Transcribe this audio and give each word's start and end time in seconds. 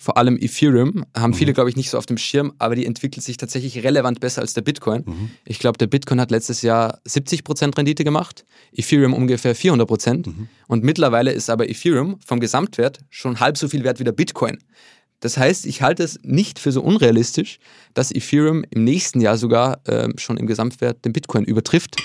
vor 0.00 0.16
allem 0.16 0.38
Ethereum, 0.40 1.04
haben 1.16 1.32
mhm. 1.32 1.34
viele, 1.34 1.52
glaube 1.52 1.70
ich, 1.70 1.76
nicht 1.76 1.90
so 1.90 1.98
auf 1.98 2.06
dem 2.06 2.18
Schirm, 2.18 2.52
aber 2.58 2.76
die 2.76 2.86
entwickelt 2.86 3.24
sich 3.24 3.36
tatsächlich 3.36 3.82
relevant 3.82 4.20
besser 4.20 4.42
als 4.42 4.54
der 4.54 4.62
Bitcoin. 4.62 5.02
Mhm. 5.04 5.30
Ich 5.44 5.58
glaube, 5.58 5.76
der 5.76 5.88
Bitcoin 5.88 6.20
hat 6.20 6.30
letztes 6.30 6.62
Jahr 6.62 7.00
70% 7.06 7.76
Rendite 7.76 8.04
gemacht, 8.04 8.44
Ethereum 8.72 9.12
ungefähr 9.12 9.56
400%. 9.56 10.28
Mhm. 10.28 10.48
Und 10.68 10.84
mittlerweile 10.84 11.32
ist 11.32 11.50
aber 11.50 11.68
Ethereum 11.68 12.18
vom 12.24 12.38
Gesamtwert 12.38 13.00
schon 13.10 13.40
halb 13.40 13.58
so 13.58 13.68
viel 13.68 13.82
wert 13.82 13.98
wie 13.98 14.04
der 14.04 14.12
Bitcoin. 14.12 14.58
Das 15.20 15.36
heißt, 15.36 15.66
ich 15.66 15.82
halte 15.82 16.04
es 16.04 16.20
nicht 16.22 16.60
für 16.60 16.70
so 16.70 16.80
unrealistisch, 16.80 17.58
dass 17.92 18.12
Ethereum 18.12 18.64
im 18.70 18.84
nächsten 18.84 19.20
Jahr 19.20 19.36
sogar 19.36 19.80
äh, 19.88 20.08
schon 20.16 20.36
im 20.36 20.46
Gesamtwert 20.46 21.04
den 21.04 21.12
Bitcoin 21.12 21.44
übertrifft. 21.44 21.96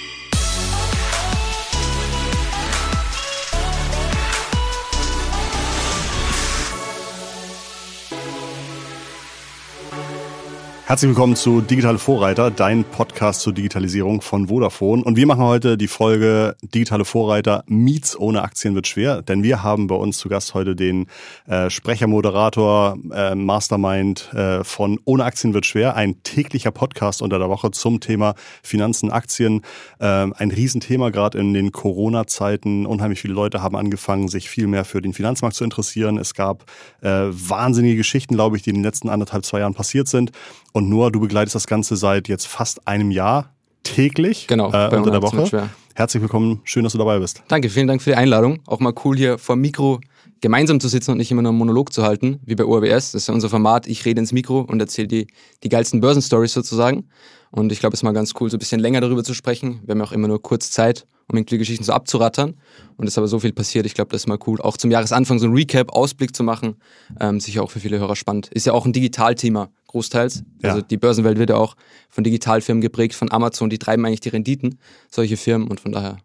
Herzlich 10.93 11.09
willkommen 11.09 11.35
zu 11.35 11.61
Digitale 11.61 11.97
Vorreiter, 11.97 12.51
dein 12.51 12.83
Podcast 12.83 13.41
zur 13.41 13.51
Digitalisierung 13.51 14.21
von 14.21 14.47
Vodafone. 14.47 15.03
Und 15.03 15.15
wir 15.15 15.25
machen 15.25 15.41
heute 15.41 15.75
die 15.75 15.87
Folge 15.87 16.55
Digitale 16.61 17.03
Vorreiter 17.03 17.63
Meets 17.65 18.15
ohne 18.15 18.43
Aktien 18.43 18.75
wird 18.75 18.85
schwer, 18.85 19.23
denn 19.23 19.41
wir 19.41 19.63
haben 19.63 19.87
bei 19.87 19.95
uns 19.95 20.19
zu 20.19 20.29
Gast 20.29 20.53
heute 20.53 20.75
den 20.75 21.07
äh, 21.47 21.71
Sprecher, 21.71 22.05
äh, 22.05 23.33
Mastermind 23.33 24.33
äh, 24.35 24.63
von 24.63 24.99
Ohne 25.03 25.23
Aktien 25.23 25.55
wird 25.55 25.65
schwer, 25.65 25.95
ein 25.95 26.21
täglicher 26.21 26.69
Podcast 26.69 27.23
unter 27.23 27.39
der 27.39 27.49
Woche 27.49 27.71
zum 27.71 27.99
Thema 27.99 28.35
Finanzen, 28.61 29.09
Aktien. 29.09 29.61
Äh, 29.97 30.05
ein 30.05 30.51
Riesenthema 30.51 31.09
gerade 31.09 31.39
in 31.39 31.55
den 31.55 31.71
Corona-Zeiten. 31.71 32.85
Unheimlich 32.85 33.19
viele 33.19 33.33
Leute 33.33 33.63
haben 33.63 33.75
angefangen, 33.75 34.27
sich 34.27 34.47
viel 34.47 34.67
mehr 34.67 34.85
für 34.85 35.01
den 35.01 35.15
Finanzmarkt 35.15 35.55
zu 35.55 35.63
interessieren. 35.63 36.19
Es 36.19 36.35
gab 36.35 36.65
äh, 37.01 37.09
wahnsinnige 37.09 37.95
Geschichten, 37.95 38.35
glaube 38.35 38.57
ich, 38.57 38.61
die 38.61 38.69
in 38.69 38.75
den 38.75 38.83
letzten 38.83 39.09
anderthalb, 39.09 39.43
zwei 39.43 39.57
Jahren 39.57 39.73
passiert 39.73 40.07
sind. 40.07 40.31
Und 40.71 40.82
Noah, 40.89 41.11
du 41.11 41.19
begleitest 41.19 41.55
das 41.55 41.67
Ganze 41.67 41.95
seit 41.95 42.27
jetzt 42.27 42.47
fast 42.47 42.87
einem 42.87 43.11
Jahr 43.11 43.53
täglich 43.83 44.47
genau, 44.47 44.71
äh, 44.71 44.95
unter 44.95 45.11
der 45.11 45.21
Woche. 45.21 45.69
Herzlich 45.95 46.21
willkommen, 46.21 46.61
schön, 46.63 46.83
dass 46.83 46.93
du 46.93 46.97
dabei 46.97 47.19
bist. 47.19 47.43
Danke, 47.47 47.69
vielen 47.69 47.87
Dank 47.87 48.01
für 48.01 48.11
die 48.11 48.15
Einladung. 48.15 48.59
Auch 48.65 48.79
mal 48.79 48.93
cool 49.05 49.15
hier 49.15 49.37
vor 49.37 49.55
dem 49.55 49.61
Mikro 49.61 49.99
gemeinsam 50.41 50.79
zu 50.79 50.87
sitzen 50.87 51.11
und 51.11 51.17
nicht 51.17 51.31
immer 51.31 51.41
nur 51.41 51.51
einen 51.51 51.59
Monolog 51.59 51.93
zu 51.93 52.03
halten, 52.03 52.39
wie 52.45 52.55
bei 52.55 52.65
ORBS. 52.65 53.11
Das 53.11 53.15
ist 53.15 53.27
ja 53.27 53.33
unser 53.33 53.49
Format. 53.49 53.87
Ich 53.87 54.03
rede 54.03 54.19
ins 54.19 54.31
Mikro 54.31 54.61
und 54.61 54.79
erzähle 54.79 55.07
die, 55.07 55.27
die 55.63 55.69
geilsten 55.69 56.01
Börsenstories 56.01 56.51
sozusagen. 56.51 57.07
Und 57.51 57.71
ich 57.71 57.79
glaube, 57.79 57.93
es 57.93 57.99
ist 57.99 58.03
mal 58.03 58.11
ganz 58.11 58.33
cool, 58.39 58.49
so 58.49 58.57
ein 58.57 58.59
bisschen 58.59 58.81
länger 58.81 58.99
darüber 58.99 59.23
zu 59.23 59.33
sprechen. 59.33 59.81
Wir 59.85 59.91
haben 59.91 59.99
ja 59.99 60.05
auch 60.05 60.11
immer 60.11 60.27
nur 60.27 60.41
kurz 60.41 60.71
Zeit, 60.71 61.05
um 61.27 61.37
irgendwie 61.37 61.57
Geschichten 61.57 61.83
so 61.83 61.93
abzurattern. 61.93 62.55
Und 62.97 63.07
es 63.07 63.13
ist 63.13 63.17
aber 63.17 63.27
so 63.27 63.39
viel 63.39 63.53
passiert. 63.53 63.85
Ich 63.85 63.93
glaube, 63.93 64.11
das 64.11 64.23
ist 64.23 64.27
mal 64.27 64.37
cool. 64.47 64.61
Auch 64.61 64.77
zum 64.77 64.91
Jahresanfang 64.91 65.39
so 65.39 65.47
ein 65.47 65.53
Recap, 65.53 65.91
Ausblick 65.91 66.35
zu 66.35 66.43
machen. 66.43 66.75
Ähm, 67.19 67.39
sicher 67.39 67.63
auch 67.63 67.71
für 67.71 67.79
viele 67.79 67.99
Hörer 67.99 68.15
spannend. 68.15 68.49
Ist 68.49 68.65
ja 68.65 68.73
auch 68.73 68.85
ein 68.85 68.93
Digitalthema, 68.93 69.69
großteils. 69.87 70.43
Ja. 70.61 70.71
Also 70.71 70.81
die 70.81 70.97
Börsenwelt 70.97 71.37
wird 71.37 71.49
ja 71.49 71.57
auch 71.57 71.75
von 72.09 72.23
Digitalfirmen 72.23 72.81
geprägt, 72.81 73.15
von 73.15 73.31
Amazon. 73.31 73.69
Die 73.69 73.79
treiben 73.79 74.05
eigentlich 74.05 74.21
die 74.21 74.29
Renditen, 74.29 74.79
solche 75.09 75.37
Firmen. 75.37 75.67
Und 75.67 75.79
von 75.79 75.91
daher 75.91 76.17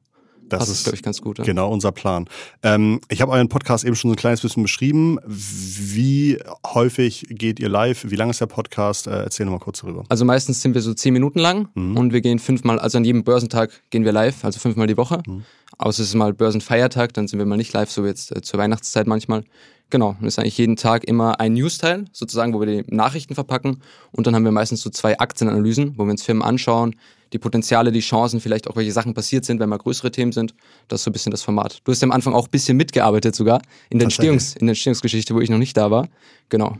das 0.48 0.60
Passt, 0.60 0.72
ist, 0.72 0.84
glaube 0.84 0.96
ich, 0.96 1.02
ganz 1.02 1.20
gut. 1.20 1.38
Ja. 1.38 1.44
Genau 1.44 1.70
unser 1.70 1.92
Plan. 1.92 2.28
Ähm, 2.62 3.00
ich 3.08 3.20
habe 3.20 3.32
euren 3.32 3.48
Podcast 3.48 3.84
eben 3.84 3.96
schon 3.96 4.10
so 4.10 4.14
ein 4.14 4.16
kleines 4.16 4.40
bisschen 4.40 4.62
beschrieben. 4.62 5.18
Wie 5.26 6.38
häufig 6.66 7.26
geht 7.30 7.60
ihr 7.60 7.68
live? 7.68 8.10
Wie 8.10 8.16
lang 8.16 8.30
ist 8.30 8.40
der 8.40 8.46
Podcast? 8.46 9.06
Äh, 9.06 9.22
erzähl 9.22 9.46
nochmal 9.46 9.60
kurz 9.60 9.80
darüber. 9.80 10.04
Also 10.08 10.24
meistens 10.24 10.62
sind 10.62 10.74
wir 10.74 10.82
so 10.82 10.94
zehn 10.94 11.12
Minuten 11.12 11.38
lang 11.38 11.68
mhm. 11.74 11.96
und 11.96 12.12
wir 12.12 12.20
gehen 12.20 12.38
fünfmal, 12.38 12.78
also 12.78 12.98
an 12.98 13.04
jedem 13.04 13.24
Börsentag 13.24 13.70
gehen 13.90 14.04
wir 14.04 14.12
live, 14.12 14.44
also 14.44 14.58
fünfmal 14.58 14.86
die 14.86 14.96
Woche. 14.96 15.22
Mhm. 15.26 15.44
Außer 15.76 16.02
es 16.02 16.08
ist 16.08 16.14
mal 16.14 16.32
Börsenfeiertag, 16.32 17.12
dann 17.12 17.28
sind 17.28 17.38
wir 17.38 17.46
mal 17.46 17.56
nicht 17.56 17.72
live, 17.72 17.90
so 17.90 18.04
jetzt 18.04 18.34
äh, 18.34 18.42
zur 18.42 18.58
Weihnachtszeit 18.58 19.06
manchmal. 19.06 19.44
Genau, 19.90 20.16
und 20.20 20.26
ist 20.26 20.38
eigentlich 20.38 20.58
jeden 20.58 20.76
Tag 20.76 21.04
immer 21.04 21.40
ein 21.40 21.54
News-Teil, 21.54 22.04
sozusagen, 22.12 22.52
wo 22.52 22.60
wir 22.60 22.82
die 22.82 22.94
Nachrichten 22.94 23.34
verpacken. 23.34 23.80
Und 24.12 24.26
dann 24.26 24.34
haben 24.34 24.44
wir 24.44 24.52
meistens 24.52 24.82
so 24.82 24.90
zwei 24.90 25.18
Aktienanalysen, 25.18 25.94
wo 25.96 26.04
wir 26.04 26.10
uns 26.10 26.22
Firmen 26.22 26.42
anschauen, 26.42 26.94
die 27.32 27.38
Potenziale, 27.38 27.90
die 27.90 28.00
Chancen, 28.00 28.40
vielleicht 28.40 28.68
auch 28.68 28.76
welche 28.76 28.92
Sachen 28.92 29.14
passiert 29.14 29.44
sind, 29.44 29.60
wenn 29.60 29.68
mal 29.68 29.78
größere 29.78 30.10
Themen 30.10 30.32
sind. 30.32 30.54
Das 30.88 31.00
ist 31.00 31.04
so 31.04 31.10
ein 31.10 31.12
bisschen 31.12 31.30
das 31.30 31.42
Format. 31.42 31.80
Du 31.84 31.92
hast 31.92 32.02
ja 32.02 32.06
am 32.06 32.12
Anfang 32.12 32.34
auch 32.34 32.46
ein 32.46 32.50
bisschen 32.50 32.76
mitgearbeitet 32.76 33.34
sogar 33.34 33.62
in 33.90 33.98
der, 33.98 34.08
Entstehungs-, 34.08 34.56
in 34.56 34.66
der 34.66 34.72
Entstehungsgeschichte, 34.72 35.34
wo 35.34 35.40
ich 35.40 35.50
noch 35.50 35.58
nicht 35.58 35.76
da 35.76 35.90
war. 35.90 36.08
Genau. 36.48 36.76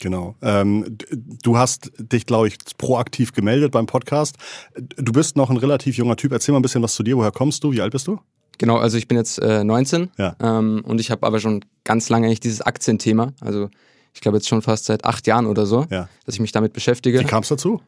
Genau. 0.00 0.34
Ähm, 0.42 0.98
du 1.42 1.56
hast 1.56 1.90
dich, 1.98 2.26
glaube 2.26 2.48
ich, 2.48 2.58
proaktiv 2.76 3.32
gemeldet 3.32 3.72
beim 3.72 3.86
Podcast. 3.86 4.36
Du 4.76 5.12
bist 5.12 5.36
noch 5.36 5.48
ein 5.48 5.56
relativ 5.56 5.96
junger 5.96 6.16
Typ. 6.16 6.32
Erzähl 6.32 6.52
mal 6.52 6.58
ein 6.58 6.62
bisschen 6.62 6.82
was 6.82 6.94
zu 6.94 7.02
dir. 7.02 7.16
Woher 7.16 7.32
kommst 7.32 7.64
du? 7.64 7.72
Wie 7.72 7.80
alt 7.80 7.92
bist 7.92 8.06
du? 8.06 8.18
Genau, 8.58 8.76
also 8.76 8.96
ich 8.96 9.08
bin 9.08 9.18
jetzt 9.18 9.38
äh, 9.40 9.64
19 9.64 10.10
ja. 10.18 10.36
ähm, 10.40 10.82
und 10.86 11.00
ich 11.00 11.10
habe 11.10 11.26
aber 11.26 11.40
schon 11.40 11.64
ganz 11.84 12.08
lange 12.08 12.26
eigentlich 12.26 12.40
dieses 12.40 12.62
Aktienthema. 12.62 13.32
Also 13.40 13.68
ich 14.14 14.20
glaube 14.20 14.38
jetzt 14.38 14.48
schon 14.48 14.62
fast 14.62 14.86
seit 14.86 15.04
acht 15.04 15.26
Jahren 15.26 15.46
oder 15.46 15.66
so, 15.66 15.86
ja. 15.90 16.08
dass 16.24 16.34
ich 16.34 16.40
mich 16.40 16.52
damit 16.52 16.72
beschäftige. 16.72 17.20
Wie 17.20 17.24
kam 17.24 17.42
es 17.42 17.48
dazu? 17.48 17.80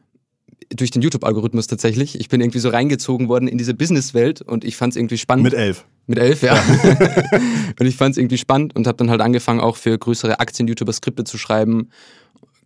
Durch 0.69 0.91
den 0.91 1.01
YouTube-Algorithmus 1.01 1.67
tatsächlich. 1.67 2.19
Ich 2.19 2.29
bin 2.29 2.41
irgendwie 2.41 2.59
so 2.59 2.69
reingezogen 2.69 3.27
worden 3.27 3.47
in 3.47 3.57
diese 3.57 3.73
Businesswelt 3.73 4.41
und 4.41 4.63
ich 4.63 4.75
fand 4.75 4.93
es 4.93 4.97
irgendwie 4.97 5.17
spannend. 5.17 5.45
Mit 5.45 5.53
elf? 5.55 5.85
Mit 6.05 6.19
elf, 6.19 6.43
ja. 6.43 6.55
ja. 6.55 6.61
und 7.79 7.85
ich 7.85 7.95
fand 7.95 8.11
es 8.11 8.17
irgendwie 8.17 8.37
spannend 8.37 8.75
und 8.75 8.85
habe 8.85 8.97
dann 8.97 9.09
halt 9.09 9.21
angefangen, 9.21 9.59
auch 9.59 9.77
für 9.77 9.97
größere 9.97 10.39
Aktien-YouTuber 10.39 10.93
Skripte 10.93 11.23
zu 11.23 11.37
schreiben 11.37 11.89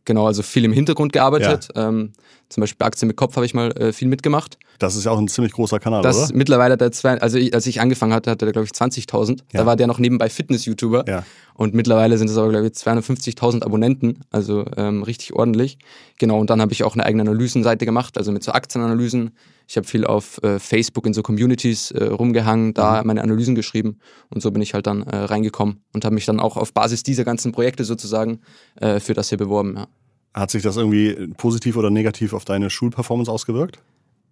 Genau, 0.05 0.27
also 0.27 0.43
viel 0.43 0.65
im 0.65 0.73
Hintergrund 0.73 1.13
gearbeitet. 1.13 1.69
Ja. 1.75 1.89
Ähm, 1.89 2.11
zum 2.53 2.61
Beispiel 2.61 2.77
bei 2.77 2.85
Aktien 2.85 3.07
mit 3.07 3.17
Kopf 3.17 3.35
habe 3.35 3.45
ich 3.45 3.53
mal 3.53 3.71
äh, 3.71 3.91
viel 3.91 4.07
mitgemacht. 4.07 4.57
Das 4.79 4.95
ist 4.95 5.05
ja 5.05 5.11
auch 5.11 5.17
ein 5.17 5.27
ziemlich 5.27 5.53
großer 5.53 5.79
Kanal, 5.79 6.03
das 6.03 6.29
oder? 6.29 6.37
Mittlerweile 6.37 6.73
hat 6.73 6.81
er 6.81 6.91
zwei, 6.91 7.19
also 7.19 7.37
ich, 7.37 7.53
als 7.53 7.65
ich 7.65 7.81
angefangen 7.81 8.13
hatte, 8.13 8.29
hatte 8.29 8.45
er 8.45 8.51
glaube 8.51 8.65
ich 8.65 8.71
20.000. 8.71 9.39
Ja. 9.51 9.61
Da 9.61 9.65
war 9.65 9.75
der 9.75 9.87
noch 9.87 9.99
nebenbei 9.99 10.29
Fitness-YouTuber. 10.29 11.05
Ja. 11.07 11.23
Und 11.55 11.73
mittlerweile 11.73 12.17
sind 12.17 12.29
es 12.29 12.37
aber 12.37 12.49
glaube 12.49 12.67
ich 12.67 12.73
250.000 12.73 13.63
Abonnenten, 13.63 14.19
also 14.31 14.65
ähm, 14.77 15.03
richtig 15.03 15.33
ordentlich. 15.33 15.77
Genau, 16.19 16.39
und 16.39 16.49
dann 16.49 16.61
habe 16.61 16.73
ich 16.73 16.83
auch 16.83 16.93
eine 16.93 17.05
eigene 17.05 17.23
Analysenseite 17.23 17.85
gemacht, 17.85 18.17
also 18.17 18.31
mit 18.31 18.43
so 18.43 18.51
Aktienanalysen. 18.51 19.31
Ich 19.67 19.77
habe 19.77 19.87
viel 19.87 20.05
auf 20.05 20.41
äh, 20.43 20.59
Facebook 20.59 21.05
in 21.05 21.13
so 21.13 21.23
Communities 21.23 21.91
äh, 21.91 22.05
rumgehangen, 22.05 22.73
da 22.73 23.01
mhm. 23.01 23.07
meine 23.07 23.21
Analysen 23.23 23.55
geschrieben 23.55 23.99
und 24.29 24.41
so 24.41 24.51
bin 24.51 24.61
ich 24.61 24.73
halt 24.73 24.87
dann 24.87 25.03
äh, 25.03 25.15
reingekommen 25.15 25.83
und 25.93 26.05
habe 26.05 26.15
mich 26.15 26.25
dann 26.25 26.39
auch 26.39 26.57
auf 26.57 26.73
Basis 26.73 27.03
dieser 27.03 27.23
ganzen 27.23 27.51
Projekte 27.51 27.83
sozusagen 27.83 28.41
äh, 28.75 28.99
für 28.99 29.13
das 29.13 29.29
hier 29.29 29.37
beworben. 29.37 29.75
Ja. 29.77 29.87
Hat 30.33 30.51
sich 30.51 30.63
das 30.63 30.77
irgendwie 30.77 31.29
positiv 31.38 31.77
oder 31.77 31.89
negativ 31.89 32.33
auf 32.33 32.45
deine 32.45 32.69
Schulperformance 32.69 33.31
ausgewirkt? 33.31 33.79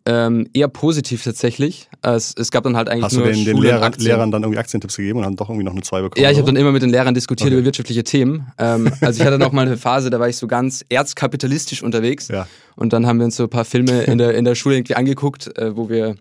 Ähm, 0.03 0.47
eher 0.53 0.67
positiv 0.67 1.23
tatsächlich. 1.23 1.88
Es, 2.01 2.34
es 2.35 2.50
gab 2.50 2.63
dann 2.63 2.75
halt 2.75 2.89
eigentlich 2.89 3.03
Hast 3.03 3.13
nur 3.13 3.28
du 3.28 3.34
den, 3.34 3.45
den 3.45 3.57
Lehrer, 3.57 3.91
Lehrern 3.97 4.31
dann 4.31 4.41
irgendwie 4.41 4.57
Aktientipps 4.57 4.97
gegeben 4.97 5.19
und 5.19 5.25
haben 5.25 5.35
doch 5.35 5.47
irgendwie 5.47 5.63
noch 5.63 5.73
eine 5.73 5.84
2 5.84 6.01
bekommen? 6.01 6.23
Ja, 6.23 6.31
ich 6.31 6.38
habe 6.38 6.47
dann 6.47 6.56
immer 6.56 6.72
mit 6.72 6.81
den 6.81 6.89
Lehrern 6.89 7.13
diskutiert 7.13 7.50
okay. 7.50 7.57
über 7.57 7.66
wirtschaftliche 7.66 8.03
Themen. 8.03 8.47
Ähm, 8.57 8.91
also 9.01 9.22
ich 9.22 9.28
hatte 9.28 9.38
noch 9.38 9.51
mal 9.51 9.67
eine 9.67 9.78
Phase, 9.78 10.09
da 10.09 10.19
war 10.19 10.28
ich 10.28 10.38
so 10.38 10.47
ganz 10.47 10.84
erzkapitalistisch 10.89 11.84
unterwegs. 11.84 12.29
Ja. 12.29 12.47
Und 12.75 12.94
dann 12.94 13.06
haben 13.06 13.19
wir 13.19 13.25
uns 13.25 13.35
so 13.35 13.44
ein 13.44 13.50
paar 13.50 13.66
Filme 13.66 14.01
in 14.03 14.18
der, 14.18 14.33
in 14.33 14.44
der 14.44 14.56
Schule 14.56 14.78
irgendwie 14.78 14.95
angeguckt, 14.95 15.56
äh, 15.57 15.75
wo 15.75 15.89
wir 15.89 16.16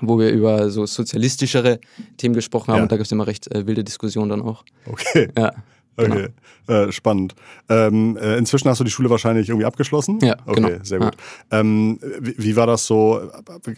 wo 0.00 0.18
wir 0.18 0.30
über 0.30 0.70
so 0.70 0.86
sozialistischere 0.86 1.78
Themen 2.16 2.34
gesprochen 2.34 2.72
haben 2.72 2.78
ja. 2.78 2.82
und 2.82 2.90
da 2.90 2.96
gab 2.96 3.04
es 3.04 3.12
immer 3.12 3.28
recht 3.28 3.54
äh, 3.54 3.68
wilde 3.68 3.84
Diskussionen 3.84 4.28
dann 4.28 4.42
auch. 4.42 4.64
Okay. 4.86 5.28
Ja. 5.38 5.52
Okay, 5.96 6.28
genau. 6.66 6.80
äh, 6.80 6.92
spannend. 6.92 7.34
Ähm, 7.68 8.16
äh, 8.16 8.36
inzwischen 8.36 8.68
hast 8.68 8.80
du 8.80 8.84
die 8.84 8.90
Schule 8.90 9.10
wahrscheinlich 9.10 9.48
irgendwie 9.48 9.64
abgeschlossen? 9.66 10.18
Ja, 10.22 10.36
okay, 10.46 10.60
genau. 10.60 10.84
sehr 10.84 10.98
gut. 10.98 11.14
Ja. 11.50 11.60
Ähm, 11.60 11.98
wie, 12.20 12.34
wie, 12.36 12.56
war 12.56 12.66
das 12.66 12.86
so? 12.86 13.30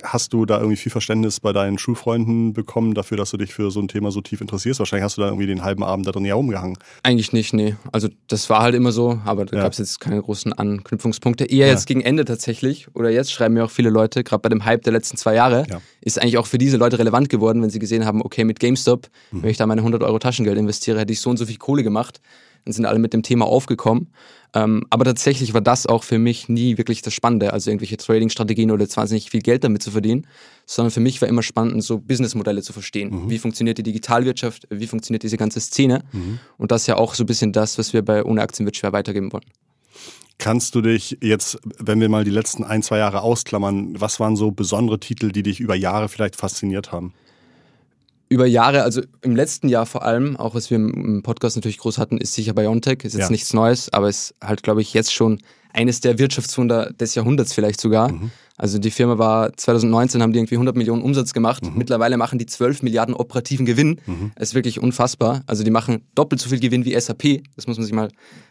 Hast 0.02 0.32
du 0.32 0.46
da 0.46 0.58
irgendwie 0.58 0.76
viel 0.76 0.92
Verständnis 0.92 1.40
bei 1.40 1.52
deinen 1.52 1.78
Schulfreunden 1.78 2.52
bekommen 2.52 2.94
dafür, 2.94 3.16
dass 3.16 3.30
du 3.30 3.36
dich 3.36 3.52
für 3.52 3.70
so 3.70 3.80
ein 3.80 3.88
Thema 3.88 4.10
so 4.10 4.20
tief 4.20 4.40
interessierst? 4.40 4.78
Wahrscheinlich 4.78 5.04
hast 5.04 5.18
du 5.18 5.22
da 5.22 5.28
irgendwie 5.28 5.46
den 5.46 5.62
halben 5.62 5.84
Abend 5.84 6.06
da 6.06 6.12
drin 6.12 6.24
ja 6.24 6.34
umgehangen. 6.36 6.78
Eigentlich 7.02 7.32
nicht, 7.32 7.52
nee. 7.52 7.76
Also 7.92 8.08
das 8.28 8.48
war 8.48 8.62
halt 8.62 8.74
immer 8.74 8.92
so, 8.92 9.20
aber 9.24 9.44
da 9.44 9.56
ja. 9.56 9.62
gab 9.64 9.72
es 9.72 9.78
jetzt 9.78 10.00
keine 10.00 10.22
großen 10.22 10.52
Anknüpfungspunkte. 10.52 11.44
Eher 11.44 11.66
ja. 11.66 11.72
jetzt 11.72 11.86
gegen 11.86 12.00
Ende 12.00 12.24
tatsächlich, 12.24 12.88
oder 12.94 13.10
jetzt 13.10 13.32
schreiben 13.32 13.54
mir 13.54 13.64
auch 13.64 13.70
viele 13.70 13.90
Leute, 13.90 14.24
gerade 14.24 14.40
bei 14.40 14.48
dem 14.48 14.64
Hype 14.64 14.82
der 14.82 14.92
letzten 14.92 15.16
zwei 15.16 15.34
Jahre, 15.34 15.66
ist 16.00 16.20
eigentlich 16.20 16.38
auch 16.38 16.46
für 16.46 16.58
diese 16.58 16.76
Leute 16.76 16.98
relevant 16.98 17.28
geworden, 17.28 17.62
wenn 17.62 17.70
sie 17.70 17.78
gesehen 17.78 18.04
haben, 18.04 18.22
okay, 18.22 18.44
mit 18.44 18.60
GameStop, 18.60 19.08
mhm. 19.32 19.42
wenn 19.42 19.50
ich 19.50 19.56
da 19.56 19.66
meine 19.66 19.80
100 19.80 20.02
Euro 20.02 20.18
Taschengeld 20.18 20.56
investiere, 20.56 21.00
hätte 21.00 21.12
ich 21.12 21.20
so 21.20 21.30
und 21.30 21.36
so 21.36 21.46
viel 21.46 21.56
Kohle 21.56 21.82
gemacht. 21.82 22.05
Dann 22.64 22.72
sind 22.72 22.86
alle 22.86 22.98
mit 22.98 23.12
dem 23.12 23.22
Thema 23.22 23.46
aufgekommen. 23.46 24.08
Ähm, 24.54 24.84
aber 24.90 25.04
tatsächlich 25.04 25.54
war 25.54 25.60
das 25.60 25.86
auch 25.86 26.02
für 26.02 26.18
mich 26.18 26.48
nie 26.48 26.78
wirklich 26.78 27.02
das 27.02 27.12
Spannende, 27.12 27.52
also 27.52 27.70
irgendwelche 27.70 27.96
Trading-Strategien 27.96 28.70
oder 28.70 28.88
zwar 28.88 29.06
nicht 29.06 29.30
viel 29.30 29.42
Geld 29.42 29.64
damit 29.64 29.82
zu 29.82 29.90
verdienen, 29.90 30.26
sondern 30.64 30.90
für 30.90 31.00
mich 31.00 31.20
war 31.20 31.28
immer 31.28 31.42
spannend, 31.42 31.84
so 31.84 31.98
Businessmodelle 31.98 32.62
zu 32.62 32.72
verstehen. 32.72 33.10
Mhm. 33.10 33.30
Wie 33.30 33.38
funktioniert 33.38 33.78
die 33.78 33.82
Digitalwirtschaft? 33.82 34.66
Wie 34.70 34.86
funktioniert 34.86 35.22
diese 35.22 35.36
ganze 35.36 35.60
Szene? 35.60 36.04
Mhm. 36.12 36.38
Und 36.56 36.70
das 36.72 36.82
ist 36.82 36.86
ja 36.86 36.96
auch 36.96 37.14
so 37.14 37.24
ein 37.24 37.26
bisschen 37.26 37.52
das, 37.52 37.76
was 37.78 37.92
wir 37.92 38.02
bei 38.02 38.24
Ohne 38.24 38.40
Aktien 38.40 38.66
wird 38.66 38.76
schwer 38.76 38.92
weitergeben 38.92 39.32
wollen. 39.32 39.44
Kannst 40.38 40.74
du 40.74 40.82
dich 40.82 41.18
jetzt, 41.22 41.58
wenn 41.78 42.00
wir 42.00 42.08
mal 42.08 42.24
die 42.24 42.30
letzten 42.30 42.64
ein, 42.64 42.82
zwei 42.82 42.98
Jahre 42.98 43.22
ausklammern, 43.22 43.98
was 43.98 44.20
waren 44.20 44.36
so 44.36 44.50
besondere 44.50 45.00
Titel, 45.00 45.32
die 45.32 45.42
dich 45.42 45.60
über 45.60 45.74
Jahre 45.74 46.08
vielleicht 46.08 46.36
fasziniert 46.36 46.92
haben? 46.92 47.14
Über 48.28 48.46
Jahre, 48.46 48.82
also 48.82 49.02
im 49.22 49.36
letzten 49.36 49.68
Jahr 49.68 49.86
vor 49.86 50.04
allem, 50.04 50.36
auch 50.36 50.54
was 50.54 50.70
wir 50.70 50.76
im 50.76 51.22
Podcast 51.22 51.56
natürlich 51.56 51.78
groß 51.78 51.98
hatten, 51.98 52.18
ist 52.18 52.34
sicher 52.34 52.54
Biontech, 52.54 53.04
ist 53.04 53.14
jetzt 53.14 53.22
ja. 53.22 53.30
nichts 53.30 53.52
Neues, 53.54 53.92
aber 53.92 54.08
ist 54.08 54.34
halt, 54.42 54.62
glaube 54.62 54.82
ich, 54.82 54.94
jetzt 54.94 55.12
schon 55.12 55.40
eines 55.72 56.00
der 56.00 56.18
Wirtschaftswunder 56.18 56.90
des 56.92 57.14
Jahrhunderts 57.14 57.52
vielleicht 57.52 57.80
sogar. 57.80 58.10
Mhm. 58.10 58.30
Also 58.56 58.78
die 58.78 58.90
Firma 58.90 59.18
war 59.18 59.52
2019 59.54 60.22
haben 60.22 60.32
die 60.32 60.38
irgendwie 60.38 60.54
100 60.54 60.74
Millionen 60.74 61.02
Umsatz 61.02 61.34
gemacht. 61.34 61.64
Mhm. 61.64 61.76
Mittlerweile 61.76 62.16
machen 62.16 62.38
die 62.38 62.46
12 62.46 62.82
Milliarden 62.82 63.14
operativen 63.14 63.66
Gewinn. 63.66 64.00
Mhm. 64.06 64.32
Das 64.34 64.48
ist 64.48 64.54
wirklich 64.54 64.80
unfassbar. 64.80 65.42
Also 65.46 65.62
die 65.62 65.70
machen 65.70 66.02
doppelt 66.14 66.40
so 66.40 66.48
viel 66.48 66.60
Gewinn 66.60 66.86
wie 66.86 66.98
SAP. 66.98 67.42
Das 67.54 67.66
muss 67.66 67.76
man 67.76 67.84
sich 67.84 67.94
mal 67.94 68.08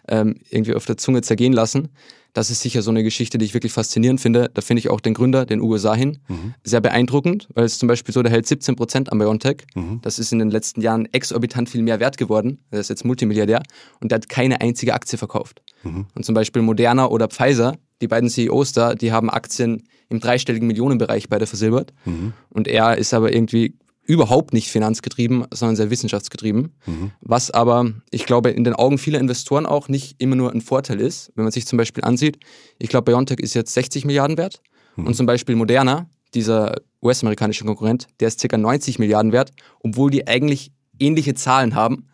ähm, 0.08 0.36
irgendwie 0.50 0.76
auf 0.76 0.86
der 0.86 0.98
Zunge 0.98 1.24
zergehen 1.24 1.54
lassen. 1.54 1.90
Das 2.36 2.50
ist 2.50 2.60
sicher 2.60 2.82
so 2.82 2.92
eine 2.92 3.02
Geschichte, 3.02 3.38
die 3.38 3.46
ich 3.46 3.54
wirklich 3.54 3.72
faszinierend 3.72 4.20
finde. 4.20 4.52
Da 4.54 4.62
finde 4.62 4.80
ich 4.80 4.90
auch 4.90 5.00
den 5.00 5.14
Gründer, 5.14 5.46
den 5.46 5.62
Ugo 5.62 5.78
Sahin, 5.78 6.20
mhm. 6.28 6.54
sehr 6.66 6.82
beeindruckend, 6.82 7.48
weil 7.54 7.64
es 7.64 7.80
zum 7.80 7.88
Beispiel 7.88 8.14
so, 8.14 8.22
der 8.24 8.32
hält 8.32 8.46
17 8.46 8.76
Prozent 8.76 9.10
am 9.10 9.20
BioNTech. 9.20 9.64
Mhm. 9.74 10.02
Das 10.02 10.20
ist 10.20 10.34
in 10.34 10.40
den 10.40 10.52
letzten 10.52 10.82
Jahren 10.82 11.08
exorbitant 11.14 11.70
viel 11.70 11.82
mehr 11.82 12.02
wert 12.02 12.18
geworden. 12.18 12.60
Er 12.72 12.82
ist 12.82 12.90
jetzt 12.90 13.06
Multimilliardär 13.06 13.64
und 14.02 14.12
der 14.12 14.18
hat 14.18 14.28
keine 14.28 14.60
einzige 14.60 14.94
Aktie 14.94 15.18
verkauft. 15.18 15.62
Mhm. 15.84 16.08
Und 16.14 16.26
zum 16.26 16.36
Beispiel 16.36 16.62
Moderna 16.62 17.08
oder 17.08 17.30
Pfizer, 17.30 17.78
die 18.02 18.10
beiden 18.10 18.30
CEOs 18.30 18.74
da, 18.74 18.96
die 18.96 19.14
haben 19.14 19.30
Aktien 19.30 19.84
im 20.10 20.20
dreistelligen 20.20 20.68
Millionenbereich 20.68 21.30
beide 21.30 21.46
versilbert. 21.46 21.94
Mhm. 22.04 22.34
Und 22.50 22.68
er 22.68 22.98
ist 22.98 23.14
aber 23.14 23.34
irgendwie 23.34 23.76
überhaupt 24.06 24.54
nicht 24.54 24.70
finanzgetrieben, 24.70 25.46
sondern 25.52 25.76
sehr 25.76 25.90
wissenschaftsgetrieben. 25.90 26.76
Mhm. 26.86 27.12
Was 27.22 27.52
aber, 27.52 27.92
ich 28.12 28.26
glaube, 28.26 28.52
in 28.52 28.64
den 28.64 28.74
Augen 28.74 28.98
vieler 28.98 29.20
Investoren 29.20 29.66
auch 29.66 29.90
nicht 29.90 30.16
immer 30.20 30.36
nur 30.36 30.52
ein 30.52 30.62
Vorteil 30.62 31.00
ist. 31.00 31.32
Wenn 31.36 31.44
man 31.44 31.52
sich 31.52 31.66
zum 31.66 31.78
Beispiel 31.78 32.04
ansieht, 32.04 32.38
ich 32.78 32.90
glaube, 32.90 33.12
BioNTech 33.12 33.40
ist 33.40 33.56
jetzt 33.56 33.74
60 33.74 34.06
Milliarden 34.06 34.38
wert 34.38 34.62
mhm. 34.96 35.08
und 35.08 35.16
zum 35.16 35.26
Beispiel 35.26 35.56
Moderna, 35.56 36.08
dieser 36.34 36.76
US-amerikanische 37.02 37.66
Konkurrent, 37.66 38.08
der 38.20 38.28
ist 38.28 38.48
ca. 38.48 38.58
90 38.58 39.00
Milliarden 39.00 39.32
wert, 39.32 39.52
obwohl 39.80 40.12
die 40.12 40.28
eigentlich 40.28 40.72
ähnliche 41.00 41.34
Zahlen 41.34 41.76
haben. 41.76 42.08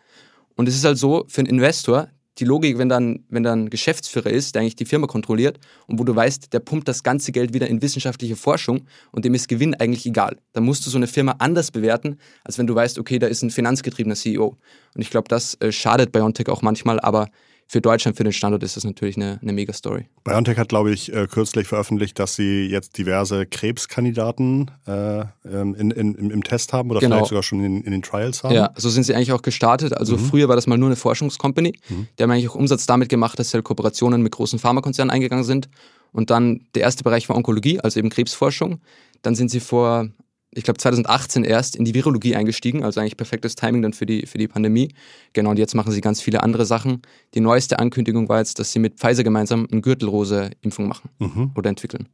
Und 0.56 0.68
es 0.68 0.74
ist 0.74 0.84
halt 0.84 0.98
so, 0.98 1.24
für 1.28 1.40
einen 1.40 1.48
Investor, 1.48 2.08
die 2.38 2.44
Logik, 2.44 2.78
wenn 2.78 2.88
dann, 2.88 3.24
wenn 3.28 3.42
dann 3.42 3.68
Geschäftsführer 3.68 4.30
ist, 4.30 4.54
der 4.54 4.62
eigentlich 4.62 4.76
die 4.76 4.86
Firma 4.86 5.06
kontrolliert 5.06 5.58
und 5.86 5.98
wo 5.98 6.04
du 6.04 6.14
weißt, 6.16 6.52
der 6.52 6.60
pumpt 6.60 6.88
das 6.88 7.02
ganze 7.02 7.30
Geld 7.30 7.52
wieder 7.52 7.66
in 7.66 7.82
wissenschaftliche 7.82 8.36
Forschung 8.36 8.86
und 9.10 9.24
dem 9.24 9.34
ist 9.34 9.48
Gewinn 9.48 9.74
eigentlich 9.74 10.06
egal. 10.06 10.38
Dann 10.52 10.64
musst 10.64 10.86
du 10.86 10.90
so 10.90 10.96
eine 10.96 11.06
Firma 11.06 11.36
anders 11.38 11.70
bewerten, 11.70 12.18
als 12.44 12.58
wenn 12.58 12.66
du 12.66 12.74
weißt, 12.74 12.98
okay, 12.98 13.18
da 13.18 13.26
ist 13.26 13.42
ein 13.42 13.50
finanzgetriebener 13.50 14.14
CEO. 14.14 14.56
Und 14.94 15.00
ich 15.00 15.10
glaube, 15.10 15.28
das 15.28 15.60
äh, 15.60 15.72
schadet 15.72 16.12
BioNTech 16.12 16.48
auch 16.48 16.62
manchmal, 16.62 17.00
aber 17.00 17.28
für 17.72 17.80
Deutschland, 17.80 18.18
für 18.18 18.22
den 18.22 18.34
Standort 18.34 18.62
ist 18.64 18.76
das 18.76 18.84
natürlich 18.84 19.16
eine, 19.16 19.38
eine 19.40 19.54
Mega-Story. 19.54 20.04
BioNTech 20.24 20.58
hat, 20.58 20.68
glaube 20.68 20.92
ich, 20.92 21.10
äh, 21.10 21.26
kürzlich 21.26 21.66
veröffentlicht, 21.66 22.18
dass 22.18 22.36
sie 22.36 22.66
jetzt 22.66 22.98
diverse 22.98 23.46
Krebskandidaten 23.46 24.70
äh, 24.86 25.20
ähm, 25.50 25.74
in, 25.74 25.90
in, 25.90 26.30
im 26.30 26.44
Test 26.44 26.74
haben 26.74 26.90
oder 26.90 27.00
genau. 27.00 27.16
vielleicht 27.16 27.30
sogar 27.30 27.42
schon 27.42 27.64
in, 27.64 27.80
in, 27.80 27.92
den 27.92 28.02
Trials 28.02 28.44
haben. 28.44 28.54
Ja, 28.54 28.72
so 28.76 28.90
sind 28.90 29.04
sie 29.04 29.14
eigentlich 29.14 29.32
auch 29.32 29.40
gestartet. 29.40 29.96
Also 29.96 30.18
mhm. 30.18 30.20
früher 30.20 30.48
war 30.48 30.56
das 30.56 30.66
mal 30.66 30.76
nur 30.76 30.90
eine 30.90 30.96
Forschungscompany. 30.96 31.72
Mhm. 31.88 32.08
Die 32.18 32.22
haben 32.22 32.30
eigentlich 32.30 32.50
auch 32.50 32.56
Umsatz 32.56 32.84
damit 32.84 33.08
gemacht, 33.08 33.38
dass 33.38 33.48
sie 33.48 33.54
halt 33.54 33.64
Kooperationen 33.64 34.20
mit 34.20 34.32
großen 34.32 34.58
Pharmakonzernen 34.58 35.10
eingegangen 35.10 35.44
sind. 35.44 35.70
Und 36.12 36.28
dann 36.28 36.66
der 36.74 36.82
erste 36.82 37.04
Bereich 37.04 37.30
war 37.30 37.36
Onkologie, 37.36 37.80
also 37.80 37.98
eben 37.98 38.10
Krebsforschung. 38.10 38.82
Dann 39.22 39.34
sind 39.34 39.50
sie 39.50 39.60
vor 39.60 40.10
ich 40.54 40.64
glaube 40.64 40.78
2018 40.78 41.44
erst 41.44 41.76
in 41.76 41.84
die 41.84 41.94
Virologie 41.94 42.36
eingestiegen, 42.36 42.84
also 42.84 43.00
eigentlich 43.00 43.16
perfektes 43.16 43.54
Timing 43.54 43.82
dann 43.82 43.92
für 43.94 44.06
die, 44.06 44.26
für 44.26 44.38
die 44.38 44.48
Pandemie. 44.48 44.94
Genau, 45.32 45.50
und 45.50 45.58
jetzt 45.58 45.74
machen 45.74 45.92
sie 45.92 46.00
ganz 46.00 46.20
viele 46.20 46.42
andere 46.42 46.66
Sachen. 46.66 47.02
Die 47.34 47.40
neueste 47.40 47.78
Ankündigung 47.78 48.28
war 48.28 48.38
jetzt, 48.38 48.58
dass 48.58 48.72
sie 48.72 48.78
mit 48.78 48.98
Pfizer 48.98 49.24
gemeinsam 49.24 49.66
eine 49.70 49.80
Gürtelrose-Impfung 49.80 50.88
machen 50.88 51.08
mhm. 51.18 51.52
oder 51.54 51.70
entwickeln. 51.70 52.08